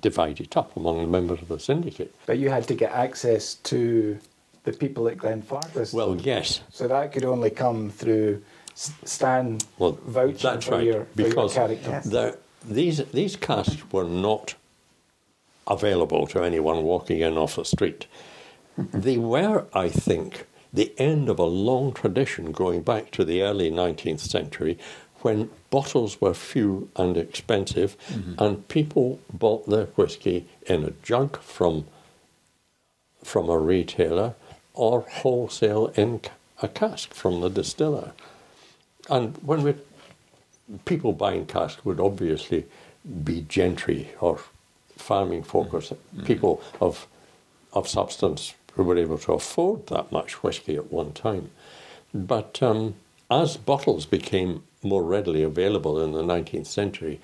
divide 0.00 0.40
it 0.40 0.56
up 0.56 0.76
among 0.76 0.98
the 0.98 1.06
members 1.06 1.42
of 1.42 1.48
the 1.48 1.60
syndicate. 1.60 2.14
But 2.26 2.38
you 2.38 2.48
had 2.48 2.66
to 2.68 2.74
get 2.74 2.92
access 2.92 3.54
to 3.54 4.18
the 4.64 4.72
people 4.72 5.08
at 5.08 5.18
Glenfarclas. 5.18 5.94
Well, 5.94 6.16
yes. 6.16 6.60
So 6.70 6.88
that 6.88 7.12
could 7.12 7.24
only 7.24 7.50
come 7.50 7.90
through 7.90 8.42
Stan 8.74 9.58
well, 9.78 9.98
vouching 10.04 10.38
that's 10.42 10.66
for, 10.66 10.72
right, 10.72 10.84
your, 10.84 11.04
for 11.04 11.22
your 11.22 11.48
character. 11.48 12.02
The, 12.04 12.38
these, 12.66 13.04
these 13.12 13.36
casks 13.36 13.82
were 13.92 14.04
not 14.04 14.54
available 15.66 16.26
to 16.28 16.42
anyone 16.42 16.82
walking 16.82 17.20
in 17.20 17.36
off 17.38 17.56
the 17.56 17.64
street. 17.64 18.06
they 18.76 19.16
were, 19.16 19.66
I 19.72 19.88
think, 19.88 20.46
the 20.72 20.92
end 20.98 21.28
of 21.28 21.38
a 21.38 21.44
long 21.44 21.92
tradition 21.92 22.50
going 22.50 22.82
back 22.82 23.10
to 23.12 23.24
the 23.24 23.42
early 23.42 23.70
19th 23.70 24.20
century 24.20 24.78
when 25.20 25.48
bottles 25.70 26.20
were 26.20 26.34
few 26.34 26.90
and 26.96 27.16
expensive 27.16 27.96
mm-hmm. 28.08 28.34
and 28.38 28.68
people 28.68 29.20
bought 29.32 29.66
their 29.68 29.86
whisky 29.96 30.46
in 30.66 30.84
a 30.84 30.90
jug 31.02 31.38
from, 31.40 31.86
from 33.22 33.48
a 33.48 33.56
retailer 33.56 34.34
or 34.74 35.02
wholesale 35.02 35.92
in 35.96 36.20
a 36.60 36.68
cask 36.68 37.14
from 37.14 37.40
the 37.40 37.48
distiller. 37.48 38.12
And 39.08 39.36
when 39.38 39.62
we 39.62 39.74
people 40.84 41.12
buying 41.12 41.46
casks 41.46 41.84
would 41.84 42.00
obviously 42.00 42.64
be 43.22 43.42
gentry 43.42 44.08
or 44.20 44.40
farming 44.96 45.42
folk 45.42 45.74
or 45.74 45.80
mm-hmm. 45.80 46.24
people 46.24 46.62
of 46.80 47.06
of 47.72 47.88
substance 47.88 48.54
who 48.74 48.82
were 48.82 48.96
able 48.96 49.18
to 49.18 49.32
afford 49.32 49.86
that 49.88 50.10
much 50.10 50.42
whisky 50.42 50.76
at 50.76 50.92
one 50.92 51.12
time. 51.12 51.50
But 52.12 52.62
um, 52.62 52.94
as 53.30 53.56
bottles 53.56 54.06
became 54.06 54.62
more 54.82 55.02
readily 55.02 55.42
available 55.42 56.00
in 56.02 56.12
the 56.12 56.22
19th 56.22 56.66
century, 56.66 57.20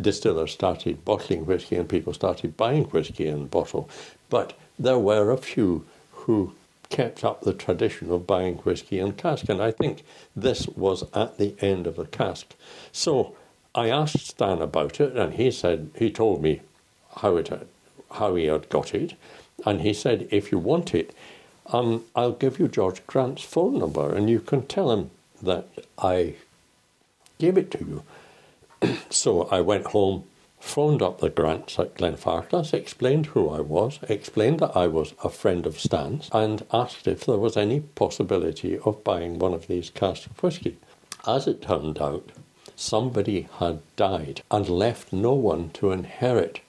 distillers 0.00 0.52
started 0.52 1.04
bottling 1.04 1.46
whisky 1.46 1.76
and 1.76 1.88
people 1.88 2.12
started 2.12 2.56
buying 2.56 2.84
whisky 2.84 3.26
in 3.26 3.46
bottle. 3.46 3.88
But 4.30 4.52
there 4.78 4.98
were 4.98 5.30
a 5.30 5.36
few 5.36 5.84
who 6.26 6.52
kept 6.90 7.24
up 7.24 7.40
the 7.40 7.52
tradition 7.52 8.10
of 8.10 8.26
buying 8.26 8.56
whisky 8.58 8.98
in 8.98 9.12
cask, 9.12 9.48
and 9.48 9.62
I 9.62 9.70
think 9.70 10.02
this 10.34 10.66
was 10.68 11.04
at 11.14 11.38
the 11.38 11.54
end 11.60 11.86
of 11.86 11.96
the 11.96 12.06
cask. 12.06 12.54
So 12.92 13.36
I 13.74 13.90
asked 13.90 14.26
Stan 14.26 14.60
about 14.60 15.00
it, 15.00 15.16
and 15.16 15.34
he 15.34 15.50
said 15.50 15.90
he 15.96 16.10
told 16.10 16.42
me 16.42 16.62
how 17.18 17.36
it 17.36 17.48
had, 17.48 17.66
how 18.12 18.34
he 18.34 18.46
had 18.46 18.68
got 18.68 18.94
it, 18.94 19.14
and 19.64 19.80
he 19.80 19.94
said 19.94 20.28
if 20.30 20.50
you 20.50 20.58
want 20.58 20.94
it, 20.94 21.14
um, 21.66 22.04
I'll 22.14 22.32
give 22.32 22.58
you 22.58 22.68
George 22.68 23.06
Grant's 23.06 23.42
phone 23.42 23.78
number, 23.78 24.14
and 24.14 24.28
you 24.28 24.40
can 24.40 24.66
tell 24.66 24.92
him 24.92 25.10
that 25.42 25.68
I 25.98 26.34
gave 27.38 27.56
it 27.56 27.70
to 27.72 27.78
you. 27.78 28.96
so 29.10 29.42
I 29.48 29.60
went 29.60 29.86
home 29.86 30.24
phoned 30.58 31.02
up 31.02 31.20
the 31.20 31.30
Grants 31.30 31.78
at 31.78 31.94
Glenfarclas, 31.94 32.74
explained 32.74 33.26
who 33.26 33.48
I 33.48 33.60
was, 33.60 33.98
explained 34.08 34.60
that 34.60 34.76
I 34.76 34.86
was 34.86 35.14
a 35.22 35.28
friend 35.28 35.66
of 35.66 35.78
Stan's, 35.78 36.28
and 36.32 36.64
asked 36.72 37.06
if 37.06 37.24
there 37.24 37.38
was 37.38 37.56
any 37.56 37.80
possibility 37.80 38.78
of 38.78 39.04
buying 39.04 39.38
one 39.38 39.54
of 39.54 39.66
these 39.66 39.90
casks 39.90 40.26
of 40.26 40.42
whisky. 40.42 40.76
As 41.26 41.46
it 41.46 41.62
turned 41.62 41.98
out, 41.98 42.30
somebody 42.74 43.48
had 43.58 43.80
died 43.96 44.42
and 44.50 44.68
left 44.68 45.12
no 45.12 45.32
one 45.34 45.70
to 45.70 45.92
inherit 45.92 46.60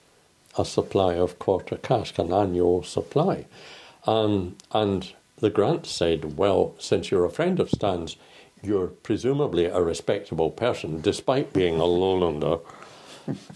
a 0.58 0.64
supply 0.64 1.14
of 1.14 1.38
quarter 1.38 1.76
cask, 1.76 2.18
an 2.18 2.32
annual 2.32 2.82
supply. 2.82 3.46
Um, 4.06 4.56
and 4.72 5.12
the 5.36 5.50
Grant 5.50 5.86
said, 5.86 6.36
Well, 6.36 6.74
since 6.78 7.10
you're 7.10 7.24
a 7.24 7.30
friend 7.30 7.60
of 7.60 7.70
Stan's, 7.70 8.16
you're 8.62 8.88
presumably 8.88 9.66
a 9.66 9.80
respectable 9.80 10.50
person, 10.50 11.00
despite 11.00 11.52
being 11.52 11.76
a 11.76 11.84
lowlander 11.84 12.60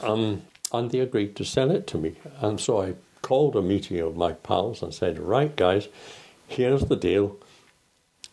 um, 0.01 0.43
and 0.73 0.91
they 0.91 1.01
agreed 1.01 1.37
to 1.37 1.45
sell 1.45 1.71
it 1.71 1.87
to 1.89 1.99
me. 1.99 2.15
And 2.41 2.61
so 2.61 2.83
I 2.83 2.95
called 3.23 3.57
a 3.57 3.63
meeting 3.63 3.99
of 4.01 4.17
my 4.17 4.33
pals 4.33 4.83
and 4.83 4.93
said, 4.93 5.19
Right, 5.19 5.55
guys, 5.55 5.89
here's 6.49 6.87
the 6.87 6.97
deal. 6.97 7.37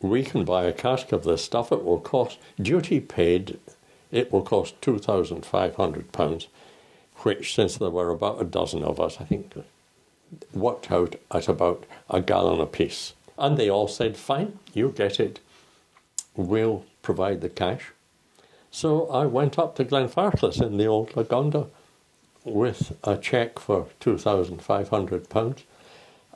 We 0.01 0.23
can 0.23 0.45
buy 0.45 0.63
a 0.63 0.73
cask 0.73 1.11
of 1.11 1.23
this 1.23 1.43
stuff. 1.43 1.71
It 1.71 1.83
will 1.83 1.99
cost, 1.99 2.39
duty 2.61 2.99
paid, 2.99 3.59
it 4.11 4.31
will 4.31 4.41
cost 4.41 4.79
£2,500, 4.81 6.47
which, 7.17 7.53
since 7.53 7.77
there 7.77 7.89
were 7.89 8.09
about 8.09 8.41
a 8.41 8.45
dozen 8.45 8.83
of 8.83 8.99
us, 8.99 9.17
I 9.19 9.25
think 9.25 9.53
worked 10.53 10.91
out 10.91 11.15
at 11.31 11.47
about 11.47 11.85
a 12.09 12.21
gallon 12.21 12.61
apiece. 12.61 13.13
And 13.37 13.57
they 13.57 13.69
all 13.69 13.87
said, 13.87 14.17
Fine, 14.17 14.59
you 14.73 14.93
get 14.95 15.19
it. 15.19 15.39
We'll 16.35 16.85
provide 17.01 17.41
the 17.41 17.49
cash. 17.49 17.91
So 18.71 19.07
I 19.09 19.25
went 19.25 19.57
up 19.57 19.75
to 19.75 19.85
Glenfarclas 19.85 20.61
in 20.61 20.77
the 20.77 20.85
old 20.85 21.11
Lagonda 21.11 21.67
with 22.45 22.97
a 23.03 23.17
cheque 23.17 23.59
for 23.59 23.87
£2,500 23.99 25.63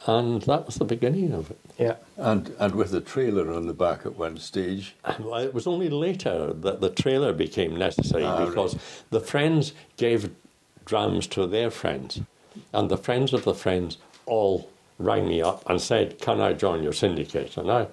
and 0.05 0.41
that 0.43 0.65
was 0.65 0.75
the 0.75 0.85
beginning 0.85 1.33
of 1.33 1.51
it. 1.51 1.59
Yeah. 1.77 1.95
And 2.17 2.53
and 2.59 2.75
with 2.75 2.91
the 2.91 3.01
trailer 3.01 3.51
on 3.51 3.67
the 3.67 3.73
back 3.73 4.05
at 4.05 4.17
one 4.17 4.37
stage. 4.37 4.95
Well, 5.19 5.39
it 5.39 5.53
was 5.53 5.67
only 5.67 5.89
later 5.89 6.53
that 6.53 6.81
the 6.81 6.89
trailer 6.89 7.33
became 7.33 7.75
necessary 7.75 8.23
ah, 8.23 8.45
because 8.45 8.75
right. 8.75 8.83
the 9.11 9.19
friends 9.19 9.73
gave 9.97 10.31
drums 10.85 11.27
to 11.27 11.47
their 11.47 11.71
friends, 11.71 12.21
and 12.73 12.89
the 12.89 12.97
friends 12.97 13.33
of 13.33 13.45
the 13.45 13.53
friends 13.53 13.97
all 14.25 14.69
rang 14.99 15.27
me 15.27 15.41
up 15.41 15.67
and 15.69 15.79
said, 15.79 16.19
"Can 16.19 16.41
I 16.41 16.53
join 16.53 16.83
your 16.83 16.93
syndicate?" 16.93 17.57
And 17.57 17.71
I 17.71 17.87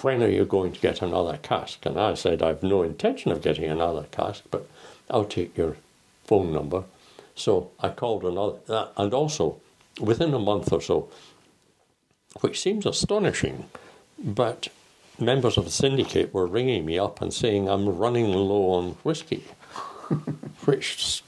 when 0.00 0.22
are 0.22 0.28
you 0.28 0.44
going 0.44 0.72
to 0.72 0.80
get 0.80 1.02
another 1.02 1.38
cask? 1.42 1.84
And 1.84 1.98
I 1.98 2.14
said, 2.14 2.42
I've 2.42 2.62
no 2.62 2.82
intention 2.82 3.32
of 3.32 3.42
getting 3.42 3.64
another 3.64 4.06
cask, 4.10 4.42
but 4.50 4.68
I'll 5.10 5.24
take 5.24 5.56
your 5.56 5.76
phone 6.24 6.52
number. 6.52 6.84
So 7.34 7.70
I 7.80 7.90
called 7.90 8.24
another, 8.24 8.58
uh, 8.68 8.88
and 8.96 9.12
also 9.12 9.60
within 10.00 10.32
a 10.34 10.38
month 10.38 10.72
or 10.72 10.80
so, 10.80 11.08
which 12.40 12.60
seems 12.60 12.86
astonishing, 12.86 13.68
but 14.18 14.68
members 15.18 15.56
of 15.56 15.64
the 15.64 15.70
syndicate 15.70 16.32
were 16.32 16.46
ringing 16.46 16.84
me 16.84 16.98
up 16.98 17.20
and 17.20 17.32
saying 17.32 17.68
I'm 17.68 17.96
running 17.96 18.32
low 18.32 18.70
on 18.70 18.92
whiskey, 19.02 19.44
which 20.64 21.22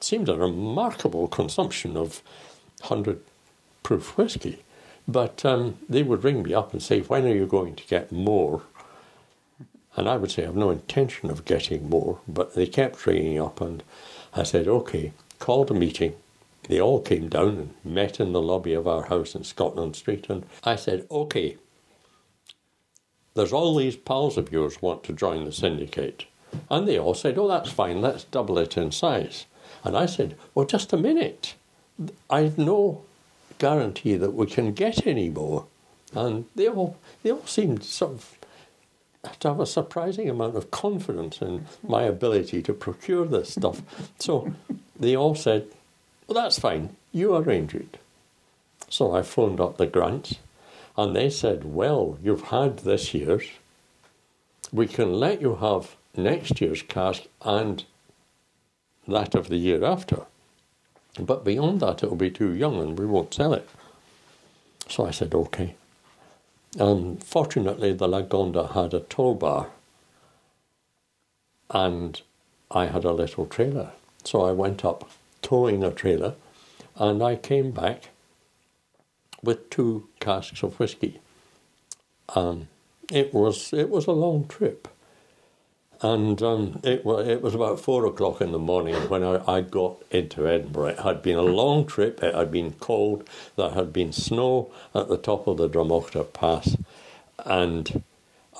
seemed 0.00 0.28
a 0.28 0.36
remarkable 0.36 1.28
consumption 1.28 1.96
of 1.96 2.22
100 2.80 3.20
proof 3.82 4.16
whiskey. 4.16 4.62
But 5.06 5.44
um, 5.44 5.78
they 5.88 6.02
would 6.02 6.24
ring 6.24 6.42
me 6.42 6.54
up 6.54 6.72
and 6.72 6.82
say, 6.82 7.00
When 7.00 7.24
are 7.24 7.34
you 7.34 7.46
going 7.46 7.76
to 7.76 7.86
get 7.86 8.10
more? 8.10 8.62
And 9.96 10.08
I 10.08 10.16
would 10.16 10.30
say, 10.30 10.42
I 10.42 10.46
have 10.46 10.56
no 10.56 10.70
intention 10.70 11.30
of 11.30 11.44
getting 11.44 11.88
more. 11.88 12.18
But 12.26 12.54
they 12.54 12.66
kept 12.66 13.06
ringing 13.06 13.40
up, 13.40 13.60
and 13.60 13.82
I 14.34 14.42
said, 14.42 14.66
OK, 14.66 15.12
called 15.38 15.70
a 15.70 15.74
meeting. 15.74 16.14
They 16.68 16.80
all 16.80 17.00
came 17.00 17.28
down 17.28 17.74
and 17.84 17.94
met 17.94 18.18
in 18.18 18.32
the 18.32 18.40
lobby 18.40 18.72
of 18.72 18.88
our 18.88 19.04
house 19.04 19.34
in 19.34 19.44
Scotland 19.44 19.96
Street. 19.96 20.26
And 20.30 20.46
I 20.64 20.76
said, 20.76 21.06
OK, 21.10 21.58
there's 23.34 23.52
all 23.52 23.76
these 23.76 23.96
pals 23.96 24.38
of 24.38 24.50
yours 24.50 24.80
want 24.80 25.04
to 25.04 25.12
join 25.12 25.44
the 25.44 25.52
syndicate. 25.52 26.24
And 26.70 26.88
they 26.88 26.98
all 26.98 27.14
said, 27.14 27.36
Oh, 27.36 27.48
that's 27.48 27.70
fine, 27.70 28.00
let's 28.00 28.24
double 28.24 28.58
it 28.58 28.76
in 28.76 28.92
size. 28.92 29.46
And 29.82 29.96
I 29.96 30.06
said, 30.06 30.36
Well, 30.54 30.66
just 30.66 30.92
a 30.92 30.96
minute. 30.96 31.54
I 32.30 32.52
know 32.56 33.02
guarantee 33.64 34.14
that 34.18 34.34
we 34.34 34.44
can 34.44 34.74
get 34.74 35.06
any 35.06 35.30
more. 35.30 35.64
And 36.12 36.44
they 36.54 36.68
all, 36.68 36.98
they 37.22 37.30
all 37.32 37.46
seemed 37.46 37.82
sort 37.82 38.12
of 38.12 38.38
to 39.40 39.48
have 39.48 39.60
a 39.60 39.64
surprising 39.78 40.28
amount 40.28 40.54
of 40.56 40.70
confidence 40.70 41.40
in 41.40 41.64
my 41.82 42.02
ability 42.02 42.60
to 42.60 42.74
procure 42.74 43.24
this 43.24 43.54
stuff. 43.54 43.80
So 44.18 44.52
they 45.00 45.16
all 45.16 45.34
said, 45.34 45.66
Well, 46.26 46.42
that's 46.42 46.58
fine, 46.58 46.94
you 47.10 47.34
arrange 47.34 47.74
it. 47.74 47.96
So 48.90 49.12
I 49.16 49.22
phoned 49.22 49.60
up 49.60 49.78
the 49.78 49.86
grants 49.86 50.34
and 50.94 51.16
they 51.16 51.30
said, 51.30 51.64
Well, 51.64 52.18
you've 52.22 52.48
had 52.58 52.80
this 52.80 53.14
year's, 53.14 53.46
we 54.72 54.86
can 54.86 55.14
let 55.14 55.40
you 55.40 55.54
have 55.54 55.96
next 56.14 56.60
year's 56.60 56.82
cask 56.82 57.22
and 57.40 57.82
that 59.08 59.34
of 59.34 59.48
the 59.48 59.56
year 59.56 59.82
after. 59.82 60.26
But 61.18 61.44
beyond 61.44 61.80
that, 61.80 62.02
it'll 62.02 62.16
be 62.16 62.30
too 62.30 62.52
young 62.52 62.80
and 62.80 62.98
we 62.98 63.06
won't 63.06 63.34
sell 63.34 63.52
it. 63.52 63.68
So 64.88 65.06
I 65.06 65.10
said, 65.10 65.34
okay. 65.34 65.74
And 66.78 67.22
fortunately, 67.22 67.92
the 67.92 68.08
Lagonda 68.08 68.72
had 68.72 68.94
a 68.94 69.00
tow 69.00 69.34
bar 69.34 69.68
and 71.70 72.20
I 72.70 72.86
had 72.86 73.04
a 73.04 73.12
little 73.12 73.46
trailer. 73.46 73.92
So 74.24 74.42
I 74.42 74.52
went 74.52 74.84
up 74.84 75.08
towing 75.42 75.84
a 75.84 75.90
trailer 75.92 76.34
and 76.96 77.22
I 77.22 77.36
came 77.36 77.70
back 77.70 78.10
with 79.42 79.70
two 79.70 80.08
casks 80.20 80.62
of 80.62 80.78
whiskey. 80.78 81.20
Um, 82.34 82.68
it 83.12 83.34
was 83.34 83.72
it 83.72 83.90
was 83.90 84.06
a 84.06 84.12
long 84.12 84.46
trip, 84.48 84.88
and 86.04 86.42
um, 86.42 86.80
it 86.82 87.02
was 87.02 87.26
it 87.26 87.40
was 87.40 87.54
about 87.54 87.80
four 87.80 88.04
o'clock 88.04 88.42
in 88.42 88.52
the 88.52 88.58
morning 88.58 88.94
when 89.08 89.24
I, 89.24 89.42
I 89.50 89.60
got 89.62 90.02
into 90.10 90.46
Edinburgh. 90.46 90.88
It 90.88 90.98
had 90.98 91.22
been 91.22 91.38
a 91.38 91.42
long 91.60 91.86
trip. 91.86 92.22
It 92.22 92.34
had 92.34 92.50
been 92.50 92.72
cold. 92.72 93.26
There 93.56 93.70
had 93.70 93.90
been 93.90 94.12
snow 94.12 94.70
at 94.94 95.08
the 95.08 95.16
top 95.16 95.46
of 95.46 95.56
the 95.56 95.66
Drumochter 95.66 96.30
Pass, 96.30 96.76
and 97.46 98.02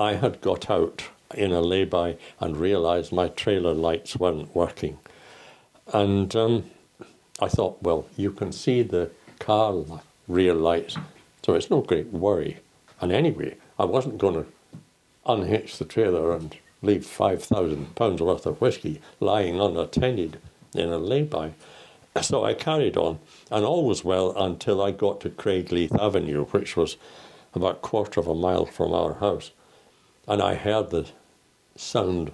I 0.00 0.14
had 0.14 0.40
got 0.40 0.70
out 0.70 1.04
in 1.34 1.52
a 1.52 1.60
lay-by 1.60 2.16
and 2.40 2.56
realised 2.56 3.12
my 3.12 3.28
trailer 3.28 3.74
lights 3.74 4.16
weren't 4.16 4.56
working, 4.56 4.98
and 5.92 6.34
um, 6.34 6.70
I 7.40 7.48
thought, 7.48 7.82
well, 7.82 8.06
you 8.16 8.30
can 8.30 8.52
see 8.52 8.80
the 8.80 9.10
car 9.38 9.84
rear 10.28 10.54
lights, 10.54 10.96
so 11.44 11.52
it's 11.52 11.68
no 11.68 11.82
great 11.82 12.10
worry. 12.10 12.60
And 13.02 13.12
anyway, 13.12 13.56
I 13.78 13.84
wasn't 13.84 14.16
going 14.16 14.34
to 14.34 14.46
unhitch 15.26 15.76
the 15.76 15.84
trailer 15.84 16.34
and 16.34 16.56
leave 16.85 17.03
£5,000 17.03 18.21
worth 18.21 18.47
of 18.47 18.61
whisky 18.61 19.00
lying 19.21 19.61
unattended 19.61 20.38
in 20.75 20.91
a 20.91 20.99
lay-by. 20.99 21.53
So 22.21 22.45
I 22.45 22.55
carried 22.55 22.97
on, 22.97 23.19
and 23.50 23.64
all 23.64 23.85
was 23.85 24.05
well 24.05 24.37
until 24.37 24.81
I 24.81 24.93
got 24.93 25.21
to 25.23 25.31
Craigleith 25.31 26.00
Avenue, 26.00 26.45
which 26.47 26.76
was 26.76 26.97
about 27.55 27.76
a 27.76 27.81
quarter 27.81 28.21
of 28.21 28.29
a 28.29 28.35
mile 28.35 28.67
from 28.67 28.93
our 28.93 29.14
house. 29.14 29.50
And 30.29 30.41
I 30.41 30.55
heard 30.55 30.91
the 30.91 31.07
sound 31.76 32.33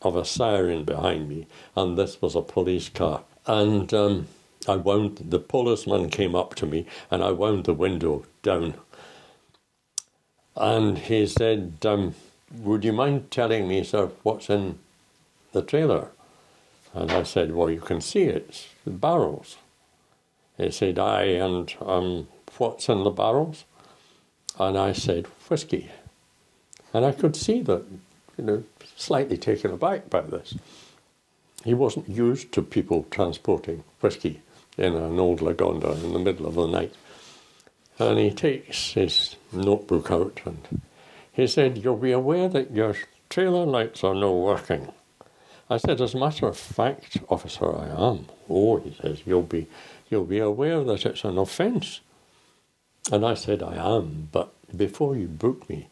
of 0.00 0.16
a 0.16 0.24
siren 0.24 0.84
behind 0.84 1.28
me, 1.28 1.46
and 1.76 1.98
this 1.98 2.22
was 2.22 2.34
a 2.34 2.42
police 2.42 2.88
car. 2.88 3.24
And 3.46 3.92
um, 3.92 4.28
I 4.66 4.76
wound, 4.76 5.18
the 5.28 5.38
policeman 5.38 6.08
came 6.08 6.34
up 6.34 6.54
to 6.56 6.66
me, 6.66 6.86
and 7.10 7.22
I 7.22 7.30
wound 7.30 7.64
the 7.64 7.74
window 7.74 8.24
down 8.42 8.74
and 10.56 10.98
he 10.98 11.26
said, 11.26 11.78
um, 11.84 12.14
Would 12.52 12.84
you 12.84 12.92
mind 12.92 13.30
telling 13.30 13.68
me, 13.68 13.82
sir, 13.84 14.10
what's 14.22 14.50
in 14.50 14.78
the 15.52 15.62
trailer? 15.62 16.08
And 16.92 17.10
I 17.10 17.24
said, 17.24 17.52
Well, 17.52 17.70
you 17.70 17.80
can 17.80 18.00
see 18.00 18.22
it's 18.22 18.68
the 18.84 18.90
barrels. 18.90 19.56
He 20.56 20.70
said, 20.70 20.98
Aye, 20.98 21.24
and 21.24 21.74
um, 21.80 22.28
what's 22.58 22.88
in 22.88 23.02
the 23.02 23.10
barrels? 23.10 23.64
And 24.58 24.78
I 24.78 24.92
said, 24.92 25.26
Whiskey. 25.48 25.90
And 26.92 27.04
I 27.04 27.10
could 27.10 27.34
see 27.34 27.60
that, 27.62 27.84
you 28.38 28.44
know, 28.44 28.64
slightly 28.96 29.36
taken 29.36 29.72
aback 29.72 30.08
by 30.08 30.20
this. 30.20 30.54
He 31.64 31.74
wasn't 31.74 32.08
used 32.08 32.52
to 32.52 32.62
people 32.62 33.06
transporting 33.10 33.82
whiskey 34.00 34.42
in 34.78 34.94
an 34.94 35.18
old 35.18 35.40
Lagonda 35.40 36.02
in 36.04 36.12
the 36.12 36.18
middle 36.18 36.46
of 36.46 36.54
the 36.54 36.66
night. 36.66 36.94
And 37.98 38.18
he 38.18 38.30
takes 38.30 38.92
his 38.92 39.36
notebook 39.52 40.10
out 40.10 40.40
and 40.44 40.80
he 41.34 41.46
said, 41.46 41.78
You'll 41.78 41.96
be 41.96 42.12
aware 42.12 42.48
that 42.48 42.70
your 42.70 42.94
trailer 43.28 43.66
lights 43.66 44.02
are 44.04 44.14
not 44.14 44.30
working. 44.30 44.92
I 45.68 45.76
said, 45.76 46.00
As 46.00 46.14
a 46.14 46.18
matter 46.18 46.46
of 46.46 46.56
fact, 46.56 47.18
officer, 47.28 47.76
I 47.76 47.88
am. 47.88 48.26
Oh, 48.48 48.78
he 48.78 48.96
says, 49.02 49.22
You'll 49.26 49.42
be, 49.42 49.66
you'll 50.08 50.24
be 50.24 50.38
aware 50.38 50.82
that 50.84 51.04
it's 51.04 51.24
an 51.24 51.36
offence. 51.36 52.00
And 53.12 53.26
I 53.26 53.34
said, 53.34 53.62
I 53.62 53.74
am, 53.74 54.28
but 54.32 54.54
before 54.74 55.16
you 55.16 55.26
book 55.26 55.68
me, 55.68 55.88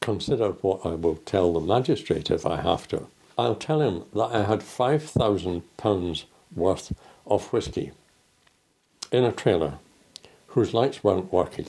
consider 0.00 0.48
what 0.48 0.84
I 0.84 0.96
will 0.96 1.16
tell 1.16 1.52
the 1.52 1.60
magistrate 1.60 2.30
if 2.30 2.44
I 2.44 2.60
have 2.60 2.88
to. 2.88 3.06
I'll 3.38 3.54
tell 3.54 3.80
him 3.80 4.04
that 4.12 4.34
I 4.34 4.42
had 4.42 4.60
£5,000 4.60 6.24
worth 6.54 6.92
of 7.26 7.52
whisky 7.52 7.92
in 9.10 9.24
a 9.24 9.32
trailer 9.32 9.78
whose 10.48 10.74
lights 10.74 11.02
weren't 11.02 11.32
working. 11.32 11.66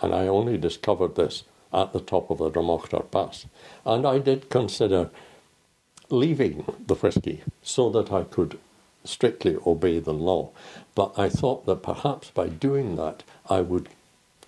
And 0.00 0.12
I 0.14 0.26
only 0.26 0.58
discovered 0.58 1.14
this 1.14 1.44
at 1.74 1.92
the 1.92 2.00
top 2.00 2.30
of 2.30 2.38
the 2.38 2.50
Drumochter 2.50 3.10
Pass. 3.10 3.46
And 3.84 4.06
I 4.06 4.18
did 4.18 4.48
consider 4.48 5.10
leaving 6.10 6.64
the 6.86 6.94
whisky 6.94 7.42
so 7.62 7.90
that 7.90 8.12
I 8.12 8.24
could 8.24 8.58
strictly 9.04 9.56
obey 9.66 9.98
the 9.98 10.12
law. 10.12 10.50
But 10.94 11.18
I 11.18 11.28
thought 11.28 11.66
that 11.66 11.82
perhaps 11.82 12.30
by 12.30 12.48
doing 12.48 12.96
that, 12.96 13.22
I 13.50 13.60
would 13.60 13.88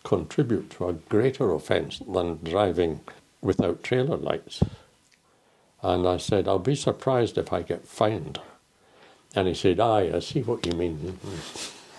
contribute 0.05 0.71
to 0.71 0.89
a 0.89 0.93
greater 0.93 1.53
offence 1.53 1.99
than 1.99 2.39
driving 2.43 3.01
without 3.43 3.83
trailer 3.83 4.17
lights. 4.17 4.63
And 5.83 6.07
I 6.07 6.17
said, 6.17 6.49
I'll 6.49 6.59
be 6.59 6.75
surprised 6.75 7.37
if 7.37 7.53
I 7.53 7.63
get 7.63 7.87
fined. 7.87 8.41
And 9.35 9.49
he 9.49 9.55
said, 9.55 9.81
Aye, 9.81 10.13
I 10.15 10.21
see 10.21 10.43
what 10.43 10.65
you 10.65 10.73
mean. 10.73 11.19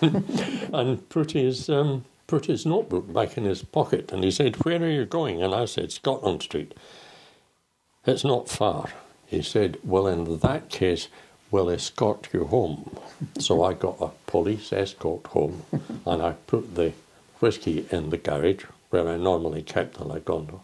and 0.00 1.08
put 1.08 1.36
um, 1.68 2.04
put 2.28 2.46
his 2.46 2.64
notebook 2.64 3.12
back 3.12 3.36
in 3.36 3.44
his 3.44 3.62
pocket, 3.62 4.12
and 4.12 4.22
he 4.22 4.30
said, 4.30 4.64
"Where 4.64 4.80
are 4.80 4.88
you 4.88 5.04
going?" 5.04 5.42
And 5.42 5.52
I 5.52 5.64
said, 5.64 5.90
"Scotland 5.90 6.42
Street." 6.42 6.74
It's 8.06 8.24
not 8.24 8.48
far. 8.48 8.90
He 9.26 9.42
said, 9.42 9.78
"Well, 9.82 10.06
in 10.06 10.38
that 10.38 10.68
case, 10.68 11.08
we'll 11.50 11.70
escort 11.70 12.28
you 12.32 12.44
home." 12.44 12.96
so 13.40 13.64
I 13.64 13.72
got 13.74 14.00
a 14.00 14.10
police 14.30 14.72
escort 14.72 15.26
home, 15.28 15.64
and 16.06 16.22
I 16.22 16.34
put 16.46 16.76
the 16.76 16.92
whisky 17.40 17.86
in 17.90 18.10
the 18.10 18.18
garage 18.18 18.64
where 18.90 19.08
I 19.08 19.16
normally 19.16 19.62
kept 19.62 19.94
the 19.94 20.04
Lagonda. 20.04 20.60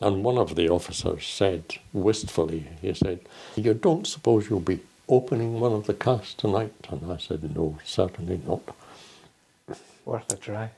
And 0.00 0.24
one 0.24 0.38
of 0.38 0.56
the 0.56 0.68
officers 0.68 1.26
said 1.26 1.64
wistfully, 1.92 2.66
he 2.80 2.94
said, 2.94 3.20
You 3.54 3.74
don't 3.74 4.06
suppose 4.06 4.48
you'll 4.48 4.60
be 4.60 4.80
opening 5.08 5.60
one 5.60 5.72
of 5.72 5.86
the 5.86 5.94
casks 5.94 6.34
tonight? 6.34 6.72
And 6.88 7.12
I 7.12 7.18
said, 7.18 7.54
no, 7.54 7.78
certainly 7.84 8.40
not. 8.46 8.62
Worth 10.10 10.32
a 10.32 10.36
try. 10.36 10.70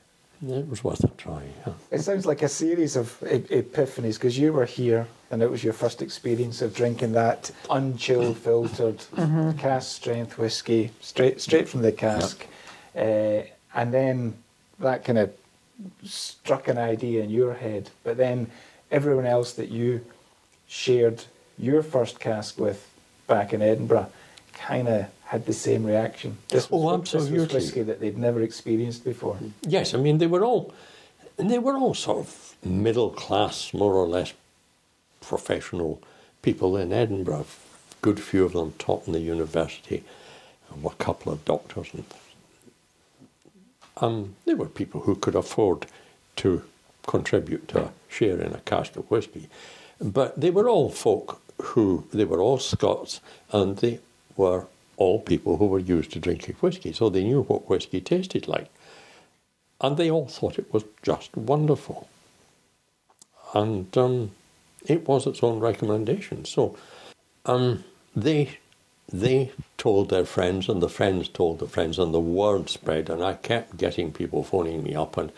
It 0.47 0.69
was 0.69 0.83
worth 0.83 1.03
a 1.03 1.07
try, 1.07 1.41
yeah. 1.65 1.73
It 1.89 2.01
sounds 2.01 2.27
like 2.27 2.43
a 2.43 2.47
series 2.47 2.95
of 2.95 3.19
epiphanies 3.21 4.13
because 4.13 4.37
you 4.37 4.53
were 4.53 4.65
here 4.65 5.07
and 5.31 5.41
it 5.41 5.49
was 5.49 5.63
your 5.63 5.73
first 5.73 6.03
experience 6.03 6.61
of 6.61 6.75
drinking 6.75 7.13
that 7.13 7.49
unchilled, 7.67 8.37
filtered, 8.47 8.99
mm-hmm. 8.99 9.57
cask 9.57 9.95
strength 9.95 10.37
whiskey 10.37 10.91
straight 11.01 11.41
straight 11.41 11.67
from 11.67 11.81
the 11.81 11.91
cask. 11.91 12.45
Yep. 12.93 13.47
Uh, 13.47 13.49
and 13.73 13.91
then 13.91 14.35
that 14.77 15.03
kind 15.03 15.17
of 15.17 15.33
struck 16.03 16.67
an 16.67 16.77
idea 16.77 17.23
in 17.23 17.31
your 17.31 17.55
head. 17.55 17.89
But 18.03 18.17
then 18.17 18.51
everyone 18.91 19.25
else 19.25 19.53
that 19.53 19.69
you 19.69 20.05
shared 20.67 21.23
your 21.57 21.81
first 21.81 22.19
cask 22.19 22.59
with 22.59 22.87
back 23.25 23.51
in 23.51 23.63
Edinburgh 23.63 24.11
kind 24.53 24.87
of 24.87 25.07
had 25.33 25.47
the 25.47 25.53
same 25.53 25.83
reaction. 25.83 26.37
This 26.49 26.69
was, 26.69 26.83
oh, 26.83 26.93
absolutely. 26.93 27.39
This 27.39 27.47
was 27.47 27.63
whiskey 27.63 27.81
that 27.81 27.99
they'd 27.99 28.19
never 28.19 28.43
experienced 28.43 29.03
before. 29.03 29.35
Yes, 29.63 29.95
I 29.95 29.97
mean 29.97 30.19
they 30.19 30.27
were 30.27 30.45
all, 30.45 30.71
they 31.37 31.57
were 31.57 31.75
all 31.75 31.95
sort 31.95 32.19
of 32.19 32.55
middle 32.63 33.09
class, 33.09 33.73
more 33.73 33.95
or 33.95 34.07
less, 34.07 34.33
professional 35.21 35.99
people 36.43 36.77
in 36.77 36.93
Edinburgh. 36.93 37.47
A 37.93 37.95
good 38.03 38.19
few 38.19 38.45
of 38.45 38.53
them 38.53 38.73
taught 38.77 39.07
in 39.07 39.13
the 39.13 39.21
university, 39.21 40.03
a 40.85 40.89
couple 40.91 41.31
of 41.31 41.43
doctors, 41.45 41.89
and 41.93 42.05
um, 43.97 44.35
they 44.45 44.53
were 44.53 44.67
people 44.67 45.01
who 45.01 45.15
could 45.15 45.35
afford 45.35 45.87
to 46.35 46.61
contribute 47.07 47.67
to 47.69 47.85
a 47.85 47.91
share 48.07 48.39
in 48.39 48.53
a 48.53 48.59
cask 48.59 48.95
of 48.95 49.09
whisky. 49.09 49.49
But 49.99 50.39
they 50.39 50.51
were 50.51 50.69
all 50.69 50.91
folk 50.91 51.41
who 51.57 52.05
they 52.13 52.25
were 52.25 52.39
all 52.39 52.59
Scots 52.59 53.19
and 53.51 53.77
they 53.77 53.99
were 54.35 54.67
all 54.97 55.19
people 55.19 55.57
who 55.57 55.65
were 55.65 55.79
used 55.79 56.11
to 56.11 56.19
drinking 56.19 56.55
whisky, 56.61 56.93
so 56.93 57.09
they 57.09 57.23
knew 57.23 57.43
what 57.43 57.69
whisky 57.69 58.01
tasted 58.01 58.47
like. 58.47 58.69
And 59.81 59.97
they 59.97 60.09
all 60.09 60.27
thought 60.27 60.59
it 60.59 60.73
was 60.73 60.85
just 61.01 61.35
wonderful. 61.35 62.07
And 63.53 63.95
um, 63.97 64.31
it 64.85 65.07
was 65.07 65.27
its 65.27 65.43
own 65.43 65.59
recommendation. 65.59 66.45
So 66.45 66.77
um, 67.45 67.83
they 68.15 68.57
they 69.11 69.51
told 69.77 70.09
their 70.09 70.25
friends, 70.25 70.69
and 70.69 70.81
the 70.81 70.89
friends 70.89 71.27
told 71.27 71.59
the 71.59 71.67
friends, 71.67 71.99
and 71.99 72.13
the 72.13 72.19
word 72.19 72.69
spread. 72.69 73.09
And 73.09 73.23
I 73.23 73.33
kept 73.33 73.77
getting 73.77 74.11
people 74.11 74.43
phoning 74.43 74.83
me 74.83 74.95
up, 74.95 75.17
and 75.17 75.31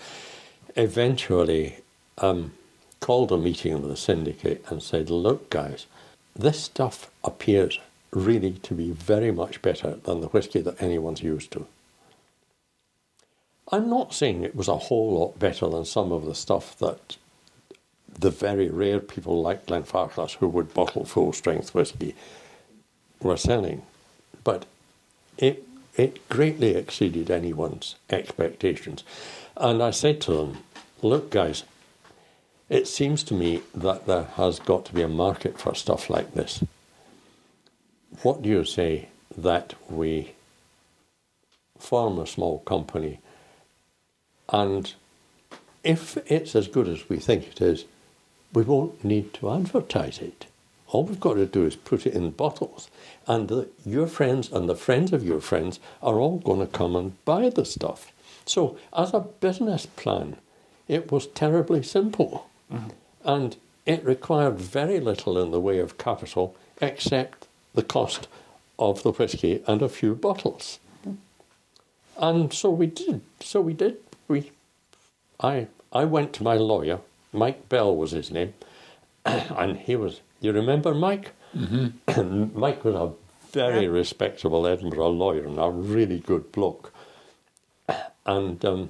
eventually 0.76 1.78
um, 2.20 2.54
called 3.00 3.32
a 3.32 3.38
meeting 3.38 3.74
of 3.74 3.88
the 3.88 3.98
syndicate 3.98 4.64
and 4.70 4.82
said, 4.82 5.10
"Look, 5.10 5.50
guys, 5.50 5.88
this 6.36 6.60
stuff 6.60 7.10
appears 7.24 7.80
really 8.16 8.54
to 8.54 8.74
be 8.74 8.92
very 8.92 9.32
much 9.32 9.62
better 9.62 9.96
than 10.04 10.22
the 10.22 10.28
whisky 10.28 10.62
that 10.62 10.82
anyone's 10.82 11.22
used 11.22 11.52
to. 11.52 11.68
I'm 13.72 13.90
not 13.90 14.14
saying 14.14 14.44
it 14.44 14.56
was 14.56 14.68
a 14.68 14.78
whole 14.78 15.20
lot 15.20 15.40
better 15.40 15.68
than 15.68 15.86
some 15.86 16.12
of 16.12 16.26
the 16.26 16.36
stuff 16.36 16.78
that 16.80 17.18
the 18.18 18.30
very 18.30 18.70
rare 18.70 19.00
people 19.00 19.42
like 19.42 19.66
Glenfarclas 19.66 20.36
who 20.36 20.48
would 20.48 20.74
bottle 20.74 21.04
full 21.04 21.34
strength 21.34 21.74
whisky 21.74 22.16
were 23.22 23.38
selling. 23.38 23.82
But 24.44 24.66
it, 25.38 25.68
it 25.98 26.28
greatly 26.30 26.76
exceeded 26.76 27.30
anyone's 27.30 27.96
expectations. 28.10 29.04
And 29.58 29.82
I 29.84 29.92
said 29.92 30.22
to 30.22 30.32
them, 30.32 30.58
look, 31.02 31.32
guys, 31.32 31.64
it 32.70 32.88
seems 32.88 33.24
to 33.24 33.34
me 33.34 33.62
that 33.74 34.06
there 34.06 34.24
has 34.36 34.60
got 34.60 34.86
to 34.86 34.94
be 34.94 35.02
a 35.02 35.08
market 35.08 35.60
for 35.60 35.76
stuff 35.76 36.10
like 36.10 36.34
this. 36.34 36.64
What 38.24 38.42
do 38.42 38.50
you 38.50 38.66
say 38.66 39.10
that 39.38 39.74
we 39.90 40.34
form 41.78 42.20
a 42.20 42.28
small 42.28 42.60
company 42.60 43.20
and 44.50 44.94
if 45.84 46.18
it's 46.30 46.56
as 46.56 46.68
good 46.68 46.88
as 46.88 47.08
we 47.10 47.18
think 47.18 47.48
it 47.48 47.62
is, 47.62 47.86
we 48.54 48.64
won't 48.64 49.04
need 49.04 49.34
to 49.36 49.52
advertise 49.52 50.20
it. 50.20 50.48
All 50.88 51.04
we've 51.04 51.20
got 51.20 51.36
to 51.36 51.46
do 51.46 51.66
is 51.66 51.76
put 51.76 52.06
it 52.06 52.14
in 52.14 52.32
bottles, 52.32 52.90
and 53.28 53.48
the, 53.48 53.68
your 53.86 54.08
friends 54.08 54.52
and 54.52 54.70
the 54.70 54.76
friends 54.76 55.14
of 55.14 55.24
your 55.24 55.42
friends 55.42 55.80
are 56.02 56.20
all 56.20 56.40
going 56.40 56.60
to 56.60 56.68
come 56.68 56.96
and 56.96 57.24
buy 57.26 57.50
the 57.50 57.66
stuff. 57.66 58.12
So, 58.46 58.78
as 58.96 59.14
a 59.14 59.20
business 59.20 59.86
plan, 59.86 60.38
it 60.88 61.12
was 61.12 61.28
terribly 61.28 61.84
simple. 61.84 62.48
Mm-hmm. 62.72 62.90
And 63.24 63.58
it 63.86 64.06
required 64.06 64.60
very 64.60 65.00
little 65.00 65.40
in 65.42 65.52
the 65.52 65.60
way 65.60 65.80
of 65.80 65.98
capital 65.98 66.56
except 66.82 67.45
the 67.76 67.84
cost 67.84 68.28
of 68.78 69.04
the 69.04 69.12
whisky 69.12 69.62
and 69.68 69.82
a 69.82 69.90
few 69.90 70.16
bottles. 70.16 70.80
And 72.18 72.54
so 72.54 72.70
we 72.70 72.88
did. 72.88 73.22
So 73.42 73.62
we 73.62 73.74
did. 73.74 73.98
We, 74.28 74.52
I, 75.40 75.68
I 75.92 76.06
went 76.06 76.34
to 76.34 76.44
my 76.44 76.56
lawyer. 76.56 77.00
Mike 77.34 77.68
Bell 77.68 77.96
was 77.96 78.12
his 78.12 78.32
name, 78.32 78.54
and 79.26 79.78
he 79.78 79.96
was. 79.96 80.22
You 80.40 80.52
remember 80.54 80.94
Mike? 80.94 81.32
Mm-hmm. 81.56 82.60
Mike 82.60 82.84
was 82.86 82.96
a 82.96 83.12
very 83.52 83.86
yeah. 83.86 83.92
respectable 83.92 84.66
Edinburgh 84.68 85.10
lawyer 85.10 85.46
and 85.46 85.60
a 85.60 85.70
really 85.70 86.20
good 86.20 86.52
bloke. 86.52 86.94
And 88.28 88.66
um, 88.66 88.90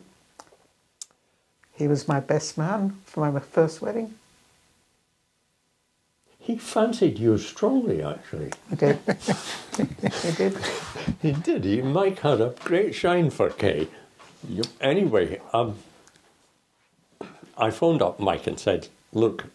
he 1.74 1.90
was 1.90 2.08
my 2.08 2.22
best 2.22 2.58
man 2.58 2.96
for 3.06 3.30
my 3.30 3.40
first 3.42 3.82
wedding. 3.82 4.14
He 6.46 6.58
fancied 6.58 7.18
you 7.18 7.38
strongly, 7.40 8.04
actually. 8.04 8.52
He 8.70 8.76
did. 8.84 9.00
he 9.78 10.32
did. 10.32 10.58
He 11.22 11.32
did. 11.32 11.64
He, 11.66 11.82
Mike 11.82 12.20
had 12.20 12.40
a 12.40 12.54
great 12.64 12.94
shine 12.94 13.32
for 13.32 13.50
Kay. 13.50 13.88
Yep. 14.48 14.68
Anyway, 14.80 15.42
um, 15.54 15.78
I 17.58 17.72
phoned 17.72 18.04
up 18.04 18.20
Mike 18.20 18.46
and 18.46 18.60
said, 18.60 18.90
"Look, 19.12 19.46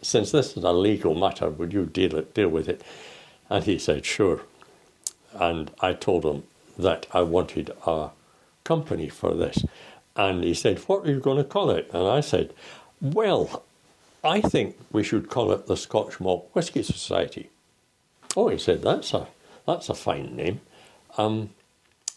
since 0.00 0.32
this 0.32 0.56
is 0.56 0.64
a 0.64 0.72
legal 0.72 1.14
matter, 1.14 1.50
would 1.50 1.74
you 1.74 1.84
deal 1.84 2.16
it, 2.16 2.32
deal 2.32 2.48
with 2.48 2.68
it?" 2.68 2.80
And 3.50 3.64
he 3.64 3.78
said, 3.78 4.06
"Sure." 4.06 4.40
And 5.34 5.70
I 5.80 5.92
told 5.92 6.24
him 6.24 6.44
that 6.78 7.06
I 7.12 7.20
wanted 7.22 7.70
a 7.86 8.10
company 8.64 9.08
for 9.08 9.34
this. 9.34 9.64
And 10.16 10.44
he 10.44 10.54
said, 10.54 10.78
What 10.80 11.06
are 11.06 11.10
you 11.10 11.20
going 11.20 11.38
to 11.38 11.44
call 11.44 11.70
it? 11.70 11.90
And 11.92 12.06
I 12.08 12.20
said, 12.20 12.54
Well, 13.00 13.64
I 14.26 14.40
think 14.40 14.76
we 14.90 15.04
should 15.04 15.30
call 15.30 15.52
it 15.52 15.66
the 15.66 15.76
Scotch 15.76 16.18
Malt 16.20 16.50
Whisky 16.52 16.82
Society. 16.82 17.50
Oh, 18.36 18.48
he 18.48 18.58
said, 18.58 18.82
That's 18.82 19.14
a, 19.14 19.28
that's 19.66 19.88
a 19.88 19.94
fine 19.94 20.34
name. 20.34 20.60
Um, 21.16 21.50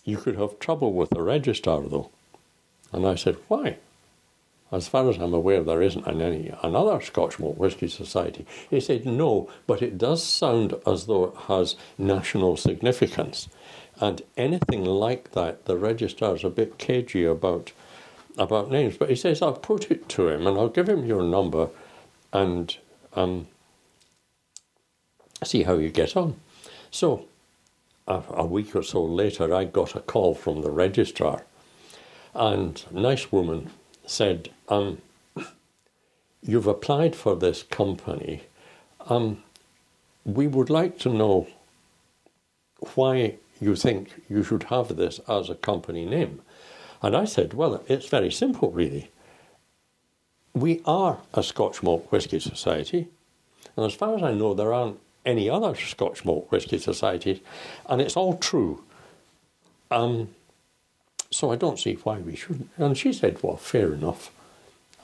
you 0.03 0.17
could 0.17 0.35
have 0.35 0.59
trouble 0.59 0.93
with 0.93 1.11
the 1.11 1.21
registrar, 1.21 1.81
though. 1.81 2.09
And 2.91 3.05
I 3.05 3.15
said, 3.15 3.37
Why? 3.47 3.77
As 4.71 4.87
far 4.87 5.09
as 5.09 5.17
I'm 5.17 5.33
aware, 5.33 5.63
there 5.63 5.81
isn't 5.81 6.07
any 6.07 6.51
another 6.63 7.01
Scotch 7.01 7.39
Malt 7.39 7.57
Whisky 7.57 7.87
Society. 7.87 8.45
He 8.69 8.79
said, 8.79 9.05
No, 9.05 9.49
but 9.67 9.81
it 9.81 9.97
does 9.97 10.23
sound 10.23 10.75
as 10.87 11.05
though 11.05 11.25
it 11.25 11.35
has 11.47 11.75
national 11.97 12.57
significance. 12.57 13.49
And 13.99 14.21
anything 14.37 14.83
like 14.83 15.31
that, 15.31 15.65
the 15.65 15.77
registrar's 15.77 16.43
a 16.43 16.49
bit 16.49 16.77
cagey 16.77 17.25
about 17.25 17.71
about 18.37 18.71
names, 18.71 18.95
but 18.95 19.09
he 19.09 19.15
says, 19.15 19.41
I'll 19.41 19.53
put 19.53 19.91
it 19.91 20.07
to 20.09 20.29
him 20.29 20.47
and 20.47 20.57
I'll 20.57 20.69
give 20.69 20.87
him 20.87 21.05
your 21.05 21.23
number 21.23 21.69
and 22.33 22.77
um, 23.13 23.47
see 25.43 25.63
how 25.63 25.75
you 25.75 25.89
get 25.89 26.15
on. 26.15 26.35
So, 26.91 27.25
a, 28.07 28.21
a, 28.31 28.45
week 28.45 28.75
or 28.75 28.83
so 28.83 29.03
later, 29.03 29.53
I 29.53 29.65
got 29.65 29.95
a 29.95 29.99
call 29.99 30.33
from 30.33 30.61
the 30.61 30.71
registrar, 30.71 31.43
and 32.33 32.83
a 32.89 32.99
nice 32.99 33.31
woman 33.31 33.71
said, 34.05 34.49
um, 34.67 35.01
You've 36.41 36.67
applied 36.67 37.15
for 37.15 37.35
this 37.35 37.63
company. 37.63 38.43
Um, 39.07 39.43
we 40.23 40.47
would 40.47 40.69
like 40.69 40.97
to 40.99 41.09
know 41.09 41.47
why 42.95 43.35
you 43.59 43.75
think 43.75 44.23
you 44.29 44.43
should 44.43 44.63
have 44.63 44.95
this 44.95 45.19
as 45.27 45.49
a 45.49 45.55
company 45.55 46.05
name. 46.05 46.41
And 47.01 47.15
I 47.15 47.25
said, 47.25 47.53
well, 47.53 47.83
it's 47.87 48.07
very 48.07 48.31
simple, 48.31 48.71
really. 48.71 49.09
We 50.53 50.81
are 50.85 51.19
a 51.33 51.43
Scotch 51.43 51.83
Malt 51.83 52.07
Whisky 52.11 52.39
Society, 52.39 53.07
and 53.75 53.85
as 53.85 53.93
far 53.93 54.15
as 54.15 54.23
I 54.23 54.33
know, 54.33 54.53
there 54.53 54.73
aren't 54.73 54.99
any 55.25 55.49
other 55.49 55.75
Scotch 55.75 56.25
Malt 56.25 56.47
Whisky 56.49 56.77
Societies, 56.77 57.39
and 57.87 58.01
it's 58.01 58.17
all 58.17 58.37
true. 58.37 58.83
Um, 59.91 60.29
so 61.31 61.51
I 61.51 61.55
don't 61.55 61.79
see 61.79 61.93
why 61.95 62.19
we 62.19 62.35
shouldn't. 62.35 62.69
And 62.77 62.97
she 62.97 63.13
said, 63.13 63.41
well, 63.43 63.57
fair 63.57 63.93
enough. 63.93 64.31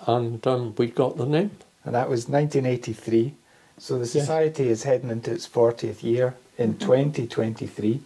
And 0.07 0.45
um, 0.47 0.73
we 0.77 0.87
got 0.87 1.17
the 1.17 1.25
name. 1.25 1.51
And 1.83 1.93
that 1.95 2.09
was 2.09 2.27
1983. 2.27 3.35
So 3.77 3.99
the 3.99 4.05
society 4.05 4.65
yeah. 4.65 4.71
is 4.71 4.83
heading 4.83 5.09
into 5.09 5.31
its 5.31 5.47
40th 5.47 6.01
year 6.01 6.35
in 6.57 6.73
mm-hmm. 6.73 6.79
2023. 6.79 8.01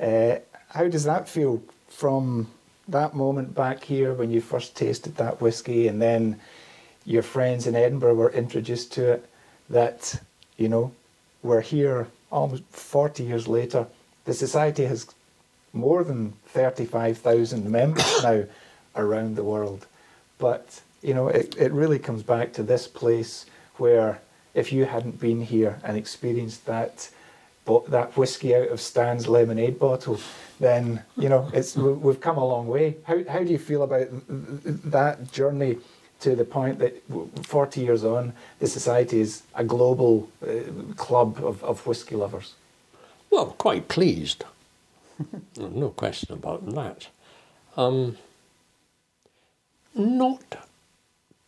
Uh, 0.00 0.36
how 0.68 0.88
does 0.88 1.04
that 1.04 1.28
feel 1.28 1.62
from 1.88 2.48
that 2.92 3.14
moment 3.14 3.54
back 3.54 3.84
here 3.84 4.14
when 4.14 4.30
you 4.30 4.40
first 4.40 4.76
tasted 4.76 5.16
that 5.16 5.40
whiskey 5.40 5.88
and 5.88 6.00
then 6.00 6.40
your 7.04 7.22
friends 7.22 7.66
in 7.66 7.74
Edinburgh 7.74 8.14
were 8.14 8.30
introduced 8.30 8.92
to 8.92 9.12
it 9.12 9.28
that, 9.68 10.20
you 10.56 10.68
know, 10.68 10.92
we're 11.42 11.60
here 11.60 12.06
almost 12.30 12.62
40 12.70 13.24
years 13.24 13.48
later. 13.48 13.86
The 14.24 14.34
society 14.34 14.84
has 14.84 15.06
more 15.72 16.04
than 16.04 16.34
35,000 16.46 17.68
members 17.68 18.04
now 18.22 18.44
around 18.94 19.36
the 19.36 19.44
world. 19.44 19.86
But, 20.38 20.80
you 21.02 21.14
know, 21.14 21.28
it, 21.28 21.56
it 21.58 21.72
really 21.72 21.98
comes 21.98 22.22
back 22.22 22.52
to 22.54 22.62
this 22.62 22.86
place 22.86 23.46
where 23.76 24.20
if 24.54 24.72
you 24.72 24.84
hadn't 24.84 25.18
been 25.18 25.42
here 25.42 25.80
and 25.82 25.96
experienced 25.96 26.66
that, 26.66 27.10
that 27.88 28.16
whiskey 28.16 28.54
out 28.54 28.68
of 28.68 28.80
Stan's 28.80 29.28
lemonade 29.28 29.78
bottle, 29.78 30.18
then 30.58 31.02
you 31.16 31.28
know 31.28 31.50
it's 31.52 31.76
we've 31.76 32.20
come 32.20 32.36
a 32.38 32.46
long 32.46 32.66
way. 32.68 32.96
How 33.04 33.22
how 33.28 33.40
do 33.40 33.52
you 33.52 33.58
feel 33.58 33.82
about 33.82 34.08
that 34.90 35.32
journey 35.32 35.78
to 36.20 36.36
the 36.36 36.44
point 36.44 36.78
that 36.78 37.02
40 37.42 37.80
years 37.80 38.04
on, 38.04 38.32
the 38.60 38.68
society 38.68 39.20
is 39.20 39.42
a 39.56 39.64
global 39.64 40.30
uh, 40.46 40.94
club 40.94 41.44
of, 41.44 41.62
of 41.64 41.84
whiskey 41.84 42.14
lovers? 42.14 42.54
Well, 43.28 43.46
quite 43.58 43.88
pleased. 43.88 44.44
no 45.56 45.90
question 45.90 46.32
about 46.32 46.64
that. 46.74 47.08
Um, 47.76 48.18
not 49.94 50.64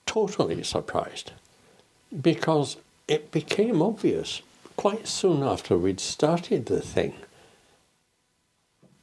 totally 0.06 0.62
surprised 0.64 1.32
because 2.20 2.76
it 3.06 3.30
became 3.30 3.80
obvious 3.80 4.42
quite 4.76 5.06
soon 5.06 5.42
after 5.42 5.76
we'd 5.76 6.00
started 6.00 6.66
the 6.66 6.80
thing 6.80 7.14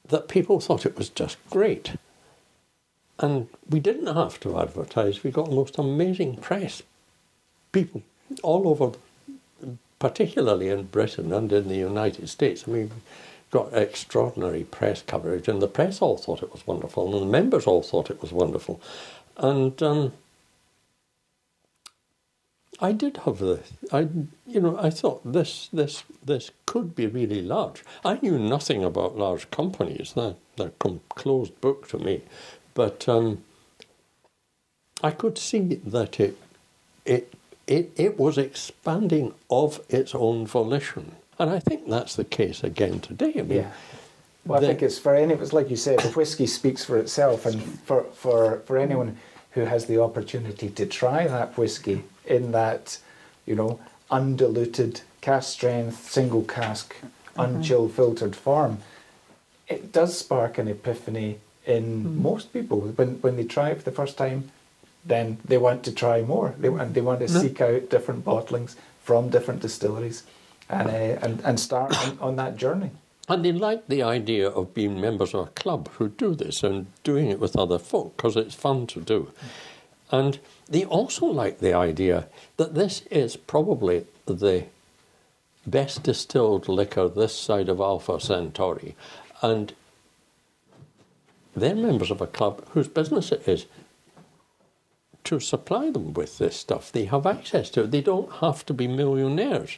that 0.10 0.28
people 0.28 0.60
thought 0.60 0.86
it 0.86 0.98
was 0.98 1.10
just 1.10 1.38
great. 1.50 1.94
And 3.20 3.48
we 3.70 3.80
didn't 3.80 4.14
have 4.14 4.40
to 4.42 4.60
advertise. 4.60 5.24
We 5.24 5.32
got 5.32 5.50
the 5.50 5.56
most 5.56 5.78
amazing 5.78 6.38
press. 6.38 6.82
People 7.72 8.04
all 8.44 8.68
over, 8.68 8.98
particularly 10.00 10.70
in 10.70 10.84
Britain 10.84 11.32
and 11.32 11.52
in 11.52 11.68
the 11.68 11.76
United 11.76 12.28
States. 12.28 12.66
I 12.68 12.72
mean, 12.72 12.92
got 13.52 13.74
extraordinary 13.74 14.64
press 14.64 15.02
coverage, 15.02 15.48
and 15.48 15.62
the 15.62 15.68
press 15.68 16.02
all 16.02 16.18
thought 16.18 16.42
it 16.42 16.52
was 16.52 16.66
wonderful, 16.66 17.14
and 17.14 17.22
the 17.22 17.32
members 17.32 17.68
all 17.68 17.84
thought 17.84 18.10
it 18.10 18.22
was 18.22 18.32
wonderful. 18.32 18.82
And 19.38 19.82
um, 19.84 20.14
I 22.82 22.94
did 22.94 23.18
have 23.18 23.38
the, 23.38 23.60
I, 23.92 24.08
you 24.48 24.60
know, 24.60 24.76
I 24.80 24.90
thought 24.90 25.22
this, 25.24 25.70
this, 25.72 26.04
this 26.26 26.50
could 26.66 26.96
be 26.96 27.06
really 27.06 27.44
large. 27.44 27.84
I 28.04 28.18
knew 28.24 28.40
nothing 28.40 28.84
about 28.84 29.18
large 29.18 29.52
companies; 29.52 30.14
they're, 30.16 30.36
they're 30.58 30.72
closed 31.10 31.62
book 31.62 31.88
to 31.90 32.00
me. 32.00 32.24
But 32.74 33.08
um, 33.08 33.44
I 35.04 35.12
could 35.12 35.38
see 35.38 35.76
that 35.86 36.20
it, 36.20 36.38
it, 37.06 37.34
it, 37.68 37.92
it 37.96 38.20
was 38.20 38.40
expanding 38.40 39.36
of 39.52 39.80
its 39.88 40.16
own 40.16 40.48
volition, 40.48 41.16
and 41.38 41.52
I 41.52 41.60
think 41.60 41.88
that's 41.88 42.16
the 42.16 42.26
case 42.26 42.64
again 42.64 43.00
today. 43.00 43.34
I 43.38 43.42
mean, 43.44 43.58
yeah. 43.60 43.72
Well, 44.44 44.64
I 44.64 44.68
think 44.68 44.82
it's 44.82 44.98
for 44.98 45.14
any. 45.14 45.36
It's 45.36 45.54
like 45.54 45.70
you 45.70 45.76
said, 45.76 46.00
the 46.00 46.10
whiskey 46.10 46.48
speaks 46.48 46.84
for 46.84 46.98
itself, 46.98 47.46
and 47.46 47.62
for, 47.82 48.06
for, 48.06 48.62
for 48.66 48.80
anyone 48.80 49.18
who 49.52 49.62
has 49.62 49.86
the 49.86 50.02
opportunity 50.02 50.70
to 50.70 50.86
try 50.88 51.28
that 51.28 51.56
whiskey 51.58 52.04
in 52.26 52.52
that, 52.52 52.98
you 53.46 53.56
know, 53.56 53.80
undiluted 54.10 55.02
cask 55.22 55.54
strength, 55.54 56.10
single 56.10 56.44
cask, 56.44 56.96
mm-hmm. 56.96 57.42
unchilled 57.42 57.94
filtered 57.94 58.36
form, 58.36 58.80
it 59.68 59.92
does 59.92 60.18
spark 60.18 60.58
an 60.58 60.68
epiphany 60.68 61.40
in 61.66 62.04
mm-hmm. 62.04 62.22
most 62.22 62.52
people. 62.52 62.82
When, 62.82 63.22
when 63.22 63.38
they 63.38 63.46
try 63.46 63.70
it 63.70 63.78
for 63.78 63.84
the 63.84 63.92
first 63.92 64.18
time, 64.18 64.52
then 65.06 65.38
they 65.46 65.58
want 65.58 65.84
to 65.84 65.92
try 65.92 66.22
more. 66.22 66.54
They, 66.58 66.68
and 66.68 66.94
they 66.94 67.02
want 67.02 67.20
to 67.20 67.26
mm-hmm. 67.26 67.40
seek 67.40 67.62
out 67.62 67.90
different 67.90 68.26
bottlings 68.26 68.76
from 69.04 69.30
different 69.30 69.62
distilleries 69.62 70.24
and, 70.70 70.90
uh, 70.90 70.92
and, 70.92 71.42
and 71.42 71.60
start 71.60 71.98
on, 72.08 72.20
on 72.22 72.36
that 72.36 72.58
journey. 72.58 72.92
And 73.30 73.46
they 73.46 73.52
like 73.52 73.88
the 73.88 74.04
idea 74.04 74.50
of 74.50 74.74
being 74.74 75.00
members 75.00 75.34
of 75.34 75.48
a 75.48 75.52
club 75.52 75.90
who 75.94 76.10
do 76.10 76.36
this 76.36 76.64
and 76.64 76.88
doing 77.04 77.30
it 77.30 77.40
with 77.40 77.56
other 77.56 77.80
folk 77.80 78.18
because 78.18 78.36
it's 78.36 78.56
fun 78.56 78.88
to 78.88 79.00
do. 79.00 79.32
Mm. 79.32 79.48
And 80.12 80.40
they 80.68 80.84
also 80.84 81.26
like 81.26 81.60
the 81.60 81.74
idea 81.74 82.28
that 82.58 82.76
this 82.76 83.04
is 83.10 83.38
probably 83.38 84.06
the 84.26 84.66
best 85.66 86.04
distilled 86.04 86.68
liquor 86.68 87.08
this 87.08 87.36
side 87.36 87.70
of 87.70 87.80
Alpha 87.80 88.20
Centauri. 88.20 88.96
And 89.42 89.74
they're 91.56 91.76
members 91.76 92.12
of 92.12 92.22
a 92.22 92.28
club 92.28 92.68
whose 92.70 92.88
business 92.88 93.32
it 93.32 93.48
is 93.48 93.66
to 95.24 95.40
supply 95.40 95.92
them 95.92 96.14
with 96.14 96.38
this 96.38 96.56
stuff. 96.56 96.92
They 96.92 97.06
have 97.06 97.26
access 97.26 97.70
to 97.72 97.84
it. 97.84 97.92
They 97.92 98.02
don't 98.02 98.32
have 98.38 98.66
to 98.66 98.74
be 98.74 98.88
millionaires 98.88 99.78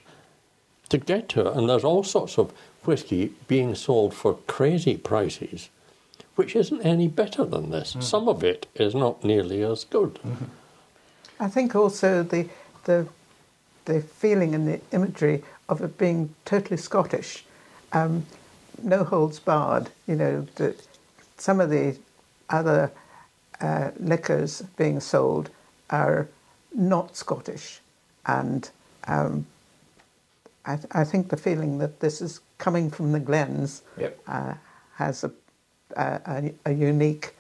to 0.90 0.98
get 0.98 1.30
to 1.30 1.48
it. 1.48 1.56
And 1.56 1.70
there's 1.70 1.84
all 1.84 2.04
sorts 2.04 2.38
of 2.38 2.54
whisky 2.86 3.34
being 3.48 3.76
sold 3.76 4.14
for 4.14 4.36
crazy 4.48 4.98
prices, 4.98 5.70
which 6.36 6.56
isn't 6.56 6.82
any 6.82 7.08
better 7.08 7.46
than 7.46 7.70
this. 7.70 7.96
Mm. 7.96 8.04
Some 8.04 8.28
of 8.28 8.44
it 8.44 8.68
is 8.76 8.96
not 8.96 9.24
nearly 9.24 9.64
as 9.64 9.84
good. 9.84 10.16
Mm-hmm. 10.16 10.46
I 11.40 11.48
think 11.48 11.76
also 11.76 12.24
the 12.24 12.48
the 12.86 13.08
the 13.86 14.02
feeling 14.02 14.56
and 14.56 14.68
the 14.68 14.80
imagery 14.92 15.44
of 15.68 15.82
it 15.82 15.98
being 15.98 16.34
totally 16.46 16.78
Scottish, 16.78 17.44
um, 17.92 18.26
no 18.82 19.04
holds 19.04 19.40
barred. 19.40 19.90
You 20.08 20.16
know 20.16 20.48
that 20.56 20.88
some 21.38 21.60
of 21.60 21.70
the 21.70 21.98
other 22.50 22.92
uh, 23.60 23.92
liquors 24.00 24.62
being 24.78 25.00
sold 25.00 25.50
are 25.90 26.28
not 26.74 27.16
Scottish, 27.16 27.82
and 28.26 28.70
um, 29.08 29.46
I, 30.66 30.80
I, 30.92 31.04
think 31.04 31.30
the 31.30 31.38
feeling 31.38 31.78
that 31.80 32.00
this 32.00 32.22
is 32.22 32.40
coming 32.58 32.90
from 32.90 33.12
the 33.12 33.20
Glens 33.20 33.84
yep. 33.98 34.18
uh, 34.28 34.54
has 34.96 35.24
a, 35.24 35.32
a, 35.96 36.52
a 36.66 36.72
unique 36.72 37.34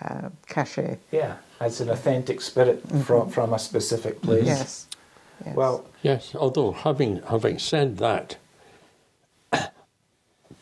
uh, 0.00 0.28
cachet. 0.46 0.98
Yeah, 1.10 1.36
has 1.60 1.80
an 1.80 1.90
authentic 1.90 2.40
spirit 2.40 2.86
mm-hmm. 2.86 3.00
from, 3.02 3.30
from 3.30 3.52
a 3.54 3.58
specific 3.58 4.20
place. 4.22 4.46
Yes. 4.46 4.86
yes. 5.44 5.56
Well, 5.56 5.86
yes. 6.02 6.34
Although 6.34 6.72
having 6.72 7.22
having 7.22 7.58
said 7.58 7.98
that, 7.98 8.36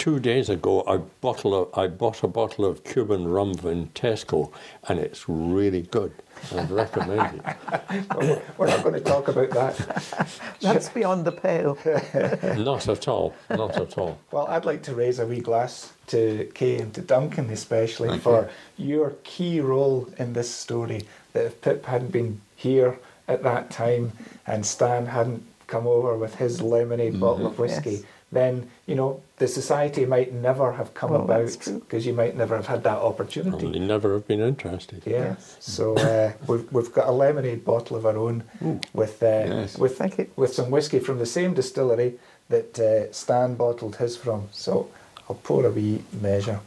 two 0.05 0.21
days 0.21 0.51
ago 0.51 0.85
I 0.87 0.99
bottle 0.99 1.55
of, 1.55 1.79
I 1.79 1.87
bought 1.87 2.23
a 2.23 2.29
bottle 2.29 2.67
of 2.67 2.85
Cuban 2.85 3.27
rum 3.27 3.53
in 3.65 3.89
Tesco, 3.95 4.53
and 4.87 4.99
it's 4.99 5.31
really 5.31 5.81
good. 5.81 6.13
I'd 6.55 6.71
recommend 6.71 7.41
it. 7.41 8.43
We're 8.59 8.67
not 8.67 8.83
going 8.83 8.97
to 8.97 9.01
talk 9.01 9.29
about 9.29 9.49
that. 9.53 10.29
That's 10.61 10.91
beyond 10.91 11.25
the 11.25 11.33
pale. 11.33 11.79
not 12.63 12.87
at 12.87 13.09
all. 13.09 13.35
Not 13.49 13.79
at 13.79 13.97
all. 13.97 14.19
Well, 14.31 14.47
I'd 14.49 14.67
like 14.67 14.83
to 14.83 14.95
raise 14.95 15.21
a 15.21 15.27
wee 15.27 15.41
glass 15.41 15.95
to 16.09 16.51
Kay 16.53 16.83
and 16.83 16.93
to 16.93 17.01
Duncan, 17.01 17.49
especially 17.49 18.11
Thank 18.11 18.23
for 18.23 18.51
you. 18.77 18.99
your 18.99 19.11
key 19.25 19.61
role 19.61 20.07
in 20.19 20.35
this 20.35 20.51
story. 20.51 21.07
That 21.33 21.47
if 21.47 21.63
Pip 21.63 21.87
hadn't 21.87 22.13
been 22.13 22.43
here 22.57 22.99
at 23.27 23.43
that 23.45 23.71
time 23.71 24.13
and 24.47 24.67
Stan 24.67 25.07
hadn't 25.07 25.43
come 25.67 25.87
over 25.87 26.15
with 26.19 26.35
his 26.35 26.61
lemonade 26.61 27.13
mm-hmm. 27.13 27.21
bottle 27.21 27.47
of 27.47 27.59
whiskey. 27.59 27.91
Yes 27.91 28.05
then 28.35 28.71
you 28.87 28.95
know 28.95 29.23
the 29.39 29.49
society 29.49 30.05
might 30.05 30.33
never 30.33 30.73
have 30.73 30.93
come 30.95 31.11
well, 31.11 31.23
about 31.23 31.57
because 31.67 32.07
you 32.07 32.13
might 32.13 32.37
never 32.37 32.57
have 32.57 32.67
had 32.67 32.83
that 32.85 32.99
opportunity. 32.99 33.67
Well, 33.67 33.81
never 33.81 34.13
have 34.15 34.29
been 34.29 34.41
interested. 34.41 35.03
Yeah. 35.07 35.13
Yes. 35.13 35.57
So 35.61 35.97
uh, 35.97 36.33
we've 36.47 36.71
we've 36.73 36.93
got 36.93 37.09
a 37.09 37.13
lemonade 37.13 37.65
bottle 37.65 37.97
of 37.97 38.05
our 38.07 38.17
own 38.17 38.45
Ooh. 38.63 38.81
with 38.93 39.23
uh, 39.23 39.27
yes. 39.27 39.79
with 39.79 40.01
with 40.37 40.53
some 40.53 40.71
whiskey 40.71 40.99
from 40.99 41.19
the 41.19 41.27
same 41.27 41.55
distillery 41.55 42.19
that 42.49 42.79
uh, 42.79 43.13
Stan 43.13 43.55
bottled 43.55 43.97
his 43.97 44.17
from. 44.17 44.49
So 44.53 44.91
I'll 45.29 45.37
pour 45.37 45.65
a 45.65 45.71
wee 45.71 46.03
measure, 46.21 46.61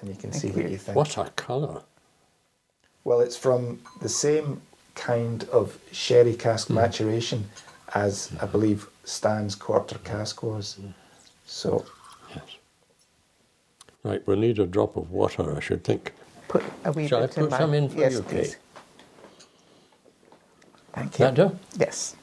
and 0.00 0.08
you 0.10 0.16
can 0.16 0.30
Thank 0.30 0.42
see 0.42 0.48
you. 0.48 0.54
what 0.54 0.70
you 0.70 0.78
think. 0.78 0.96
What 0.96 1.16
a 1.16 1.30
colour! 1.30 1.82
Well, 3.04 3.20
it's 3.20 3.36
from 3.36 3.80
the 4.00 4.08
same 4.08 4.60
kind 4.94 5.44
of 5.44 5.78
sherry 5.92 6.34
cask 6.34 6.68
mm. 6.68 6.74
maturation 6.74 7.48
as 7.94 8.30
I 8.40 8.46
believe 8.46 8.88
Stan's 9.04 9.54
quarter 9.54 9.98
cask 9.98 10.42
was. 10.42 10.78
So. 11.46 11.84
Yes. 12.34 12.44
Right, 14.02 14.26
we'll 14.26 14.36
need 14.36 14.58
a 14.58 14.66
drop 14.66 14.96
of 14.96 15.10
water, 15.10 15.56
I 15.56 15.60
should 15.60 15.84
think. 15.84 16.12
Put 16.48 16.62
a 16.84 16.92
wee 16.92 17.08
Shall 17.08 17.20
bit 17.20 17.30
I 17.30 17.34
put 17.34 17.44
in 17.44 17.58
some 17.58 17.74
in 17.74 17.88
for 17.88 17.98
yes, 17.98 18.12
you, 18.12 18.22
Kate? 18.22 18.58
Thank 20.92 21.18
you. 21.18 21.24
That 21.24 21.34
do? 21.34 21.58
Yes. 21.78 22.16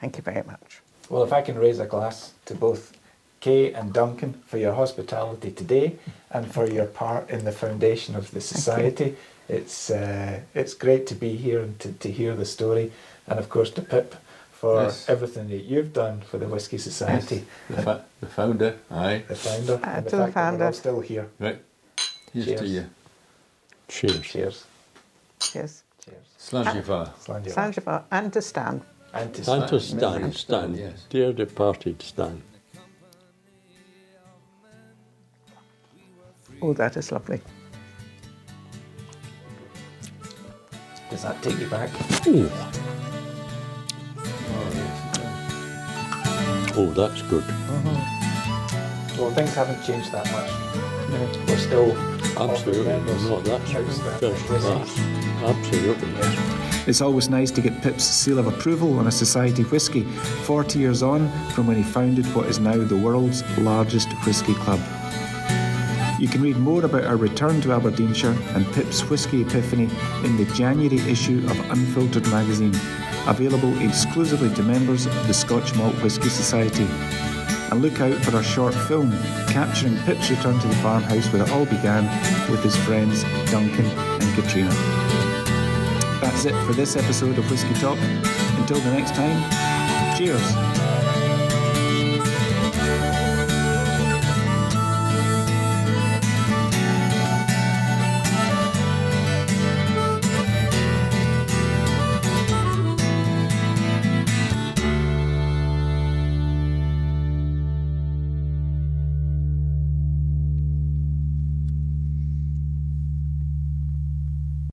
Thank 0.00 0.16
you 0.16 0.22
very 0.22 0.42
much. 0.42 0.80
Well, 1.08 1.22
if 1.22 1.32
I 1.32 1.42
can 1.42 1.58
raise 1.58 1.78
a 1.78 1.86
glass 1.86 2.32
to 2.46 2.54
both 2.54 2.96
Kay 3.44 3.74
and 3.74 3.92
Duncan 3.92 4.32
for 4.46 4.56
your 4.56 4.72
hospitality 4.72 5.50
today 5.50 5.96
and 6.30 6.50
for 6.50 6.66
your 6.66 6.86
part 6.86 7.28
in 7.28 7.44
the 7.44 7.52
foundation 7.52 8.16
of 8.16 8.30
the 8.30 8.40
society. 8.40 9.16
It's 9.50 9.90
uh, 9.90 10.40
it's 10.54 10.72
great 10.72 11.06
to 11.08 11.14
be 11.14 11.36
here 11.36 11.60
and 11.60 11.78
to, 11.80 11.92
to 11.92 12.10
hear 12.10 12.34
the 12.34 12.46
story, 12.46 12.90
and 13.26 13.38
of 13.38 13.48
course 13.48 13.70
to 13.70 13.82
Pip 13.82 14.14
for 14.52 14.82
yes. 14.82 15.08
everything 15.08 15.48
that 15.48 15.64
you've 15.64 15.92
done 15.92 16.20
for 16.22 16.38
the 16.38 16.46
Whisky 16.46 16.78
Society. 16.78 17.44
Yes. 17.68 17.76
The, 17.76 17.82
fa- 17.82 18.04
the, 18.20 18.26
founder, 18.26 18.78
aye. 18.90 19.22
The 19.28 19.34
founder. 19.34 19.74
Uh, 19.74 19.90
and 19.90 20.06
the, 20.06 20.16
the 20.16 20.32
founder. 20.32 20.72
still 20.72 21.00
here. 21.00 21.28
Right. 21.38 21.60
Cheers, 22.32 22.46
Cheers. 22.46 22.60
to 22.60 22.66
you. 22.66 22.86
Cheers. 23.88 24.20
Cheers. 24.22 24.64
Cheers. 25.40 25.82
Cheers. 26.04 26.26
Slàinte 26.38 26.82
mhath. 26.82 27.10
Slanjivar. 27.24 28.02
And 28.10 28.32
to 28.32 28.42
Stan. 28.42 28.82
And 29.12 29.34
to 29.34 29.42
Stan. 29.42 29.60
And 29.60 29.68
to 29.68 29.80
Stan. 29.80 30.32
Stan. 30.32 30.74
Yes. 30.74 31.04
Dear 31.10 31.32
departed 31.32 32.02
Stan. 32.02 32.42
Oh, 36.62 36.72
that 36.72 36.96
is 36.96 37.12
lovely. 37.12 37.40
Does 41.10 41.22
that 41.22 41.42
take 41.42 41.58
you 41.60 41.66
back? 41.66 41.90
Ooh. 42.26 42.50
Oh, 46.76 46.92
that's 46.94 47.22
good. 47.22 47.44
Mm-hmm. 47.44 49.20
Well, 49.20 49.30
things 49.30 49.54
haven't 49.54 49.82
changed 49.84 50.10
that 50.12 50.30
much. 50.32 50.50
No. 51.10 51.44
We're 51.46 51.58
still 51.58 51.96
absolutely 52.36 52.84
no. 52.84 53.40
That's 53.42 53.70
first 53.70 54.46
class. 54.46 54.98
Absolutely. 55.44 56.10
Yes. 56.12 56.88
It's 56.88 57.00
always 57.00 57.28
nice 57.28 57.50
to 57.52 57.60
get 57.60 57.80
Pip's 57.80 58.04
seal 58.04 58.38
of 58.38 58.46
approval 58.46 58.98
on 58.98 59.06
a 59.06 59.12
society 59.12 59.62
whisky, 59.62 60.02
40 60.02 60.78
years 60.78 61.02
on 61.02 61.30
from 61.50 61.66
when 61.66 61.76
he 61.76 61.82
founded 61.82 62.26
what 62.34 62.46
is 62.46 62.58
now 62.58 62.76
the 62.76 62.96
world's 62.96 63.42
largest 63.58 64.12
whisky 64.26 64.54
club. 64.54 64.80
You 66.18 66.28
can 66.28 66.42
read 66.42 66.56
more 66.56 66.84
about 66.84 67.04
our 67.04 67.16
return 67.16 67.60
to 67.62 67.72
Aberdeenshire 67.72 68.36
and 68.54 68.66
Pip's 68.74 69.02
Whisky 69.08 69.42
Epiphany 69.42 69.88
in 70.24 70.36
the 70.36 70.44
January 70.54 70.98
issue 71.10 71.44
of 71.48 71.70
Unfiltered 71.70 72.26
magazine 72.30 72.74
available 73.26 73.76
exclusively 73.82 74.52
to 74.54 74.62
members 74.62 75.06
of 75.06 75.26
the 75.26 75.34
Scotch 75.34 75.74
Malt 75.74 75.94
Whisky 76.02 76.28
Society. 76.28 76.86
And 77.70 77.82
look 77.82 78.00
out 78.00 78.14
for 78.24 78.36
our 78.36 78.42
short 78.42 78.74
film 78.74 79.12
capturing 79.48 79.96
Pip's 80.04 80.30
return 80.30 80.58
to 80.58 80.68
the 80.68 80.76
farmhouse 80.76 81.32
where 81.32 81.42
it 81.42 81.50
all 81.50 81.66
began 81.66 82.04
with 82.50 82.62
his 82.62 82.76
friends 82.76 83.22
Duncan 83.50 83.86
and 83.86 84.34
Katrina. 84.34 84.70
That's 86.20 86.44
it 86.44 86.54
for 86.66 86.72
this 86.72 86.96
episode 86.96 87.38
of 87.38 87.50
Whisky 87.50 87.74
Talk. 87.74 87.98
Until 88.58 88.78
the 88.80 88.92
next 88.92 89.14
time, 89.14 90.16
cheers. 90.16 90.73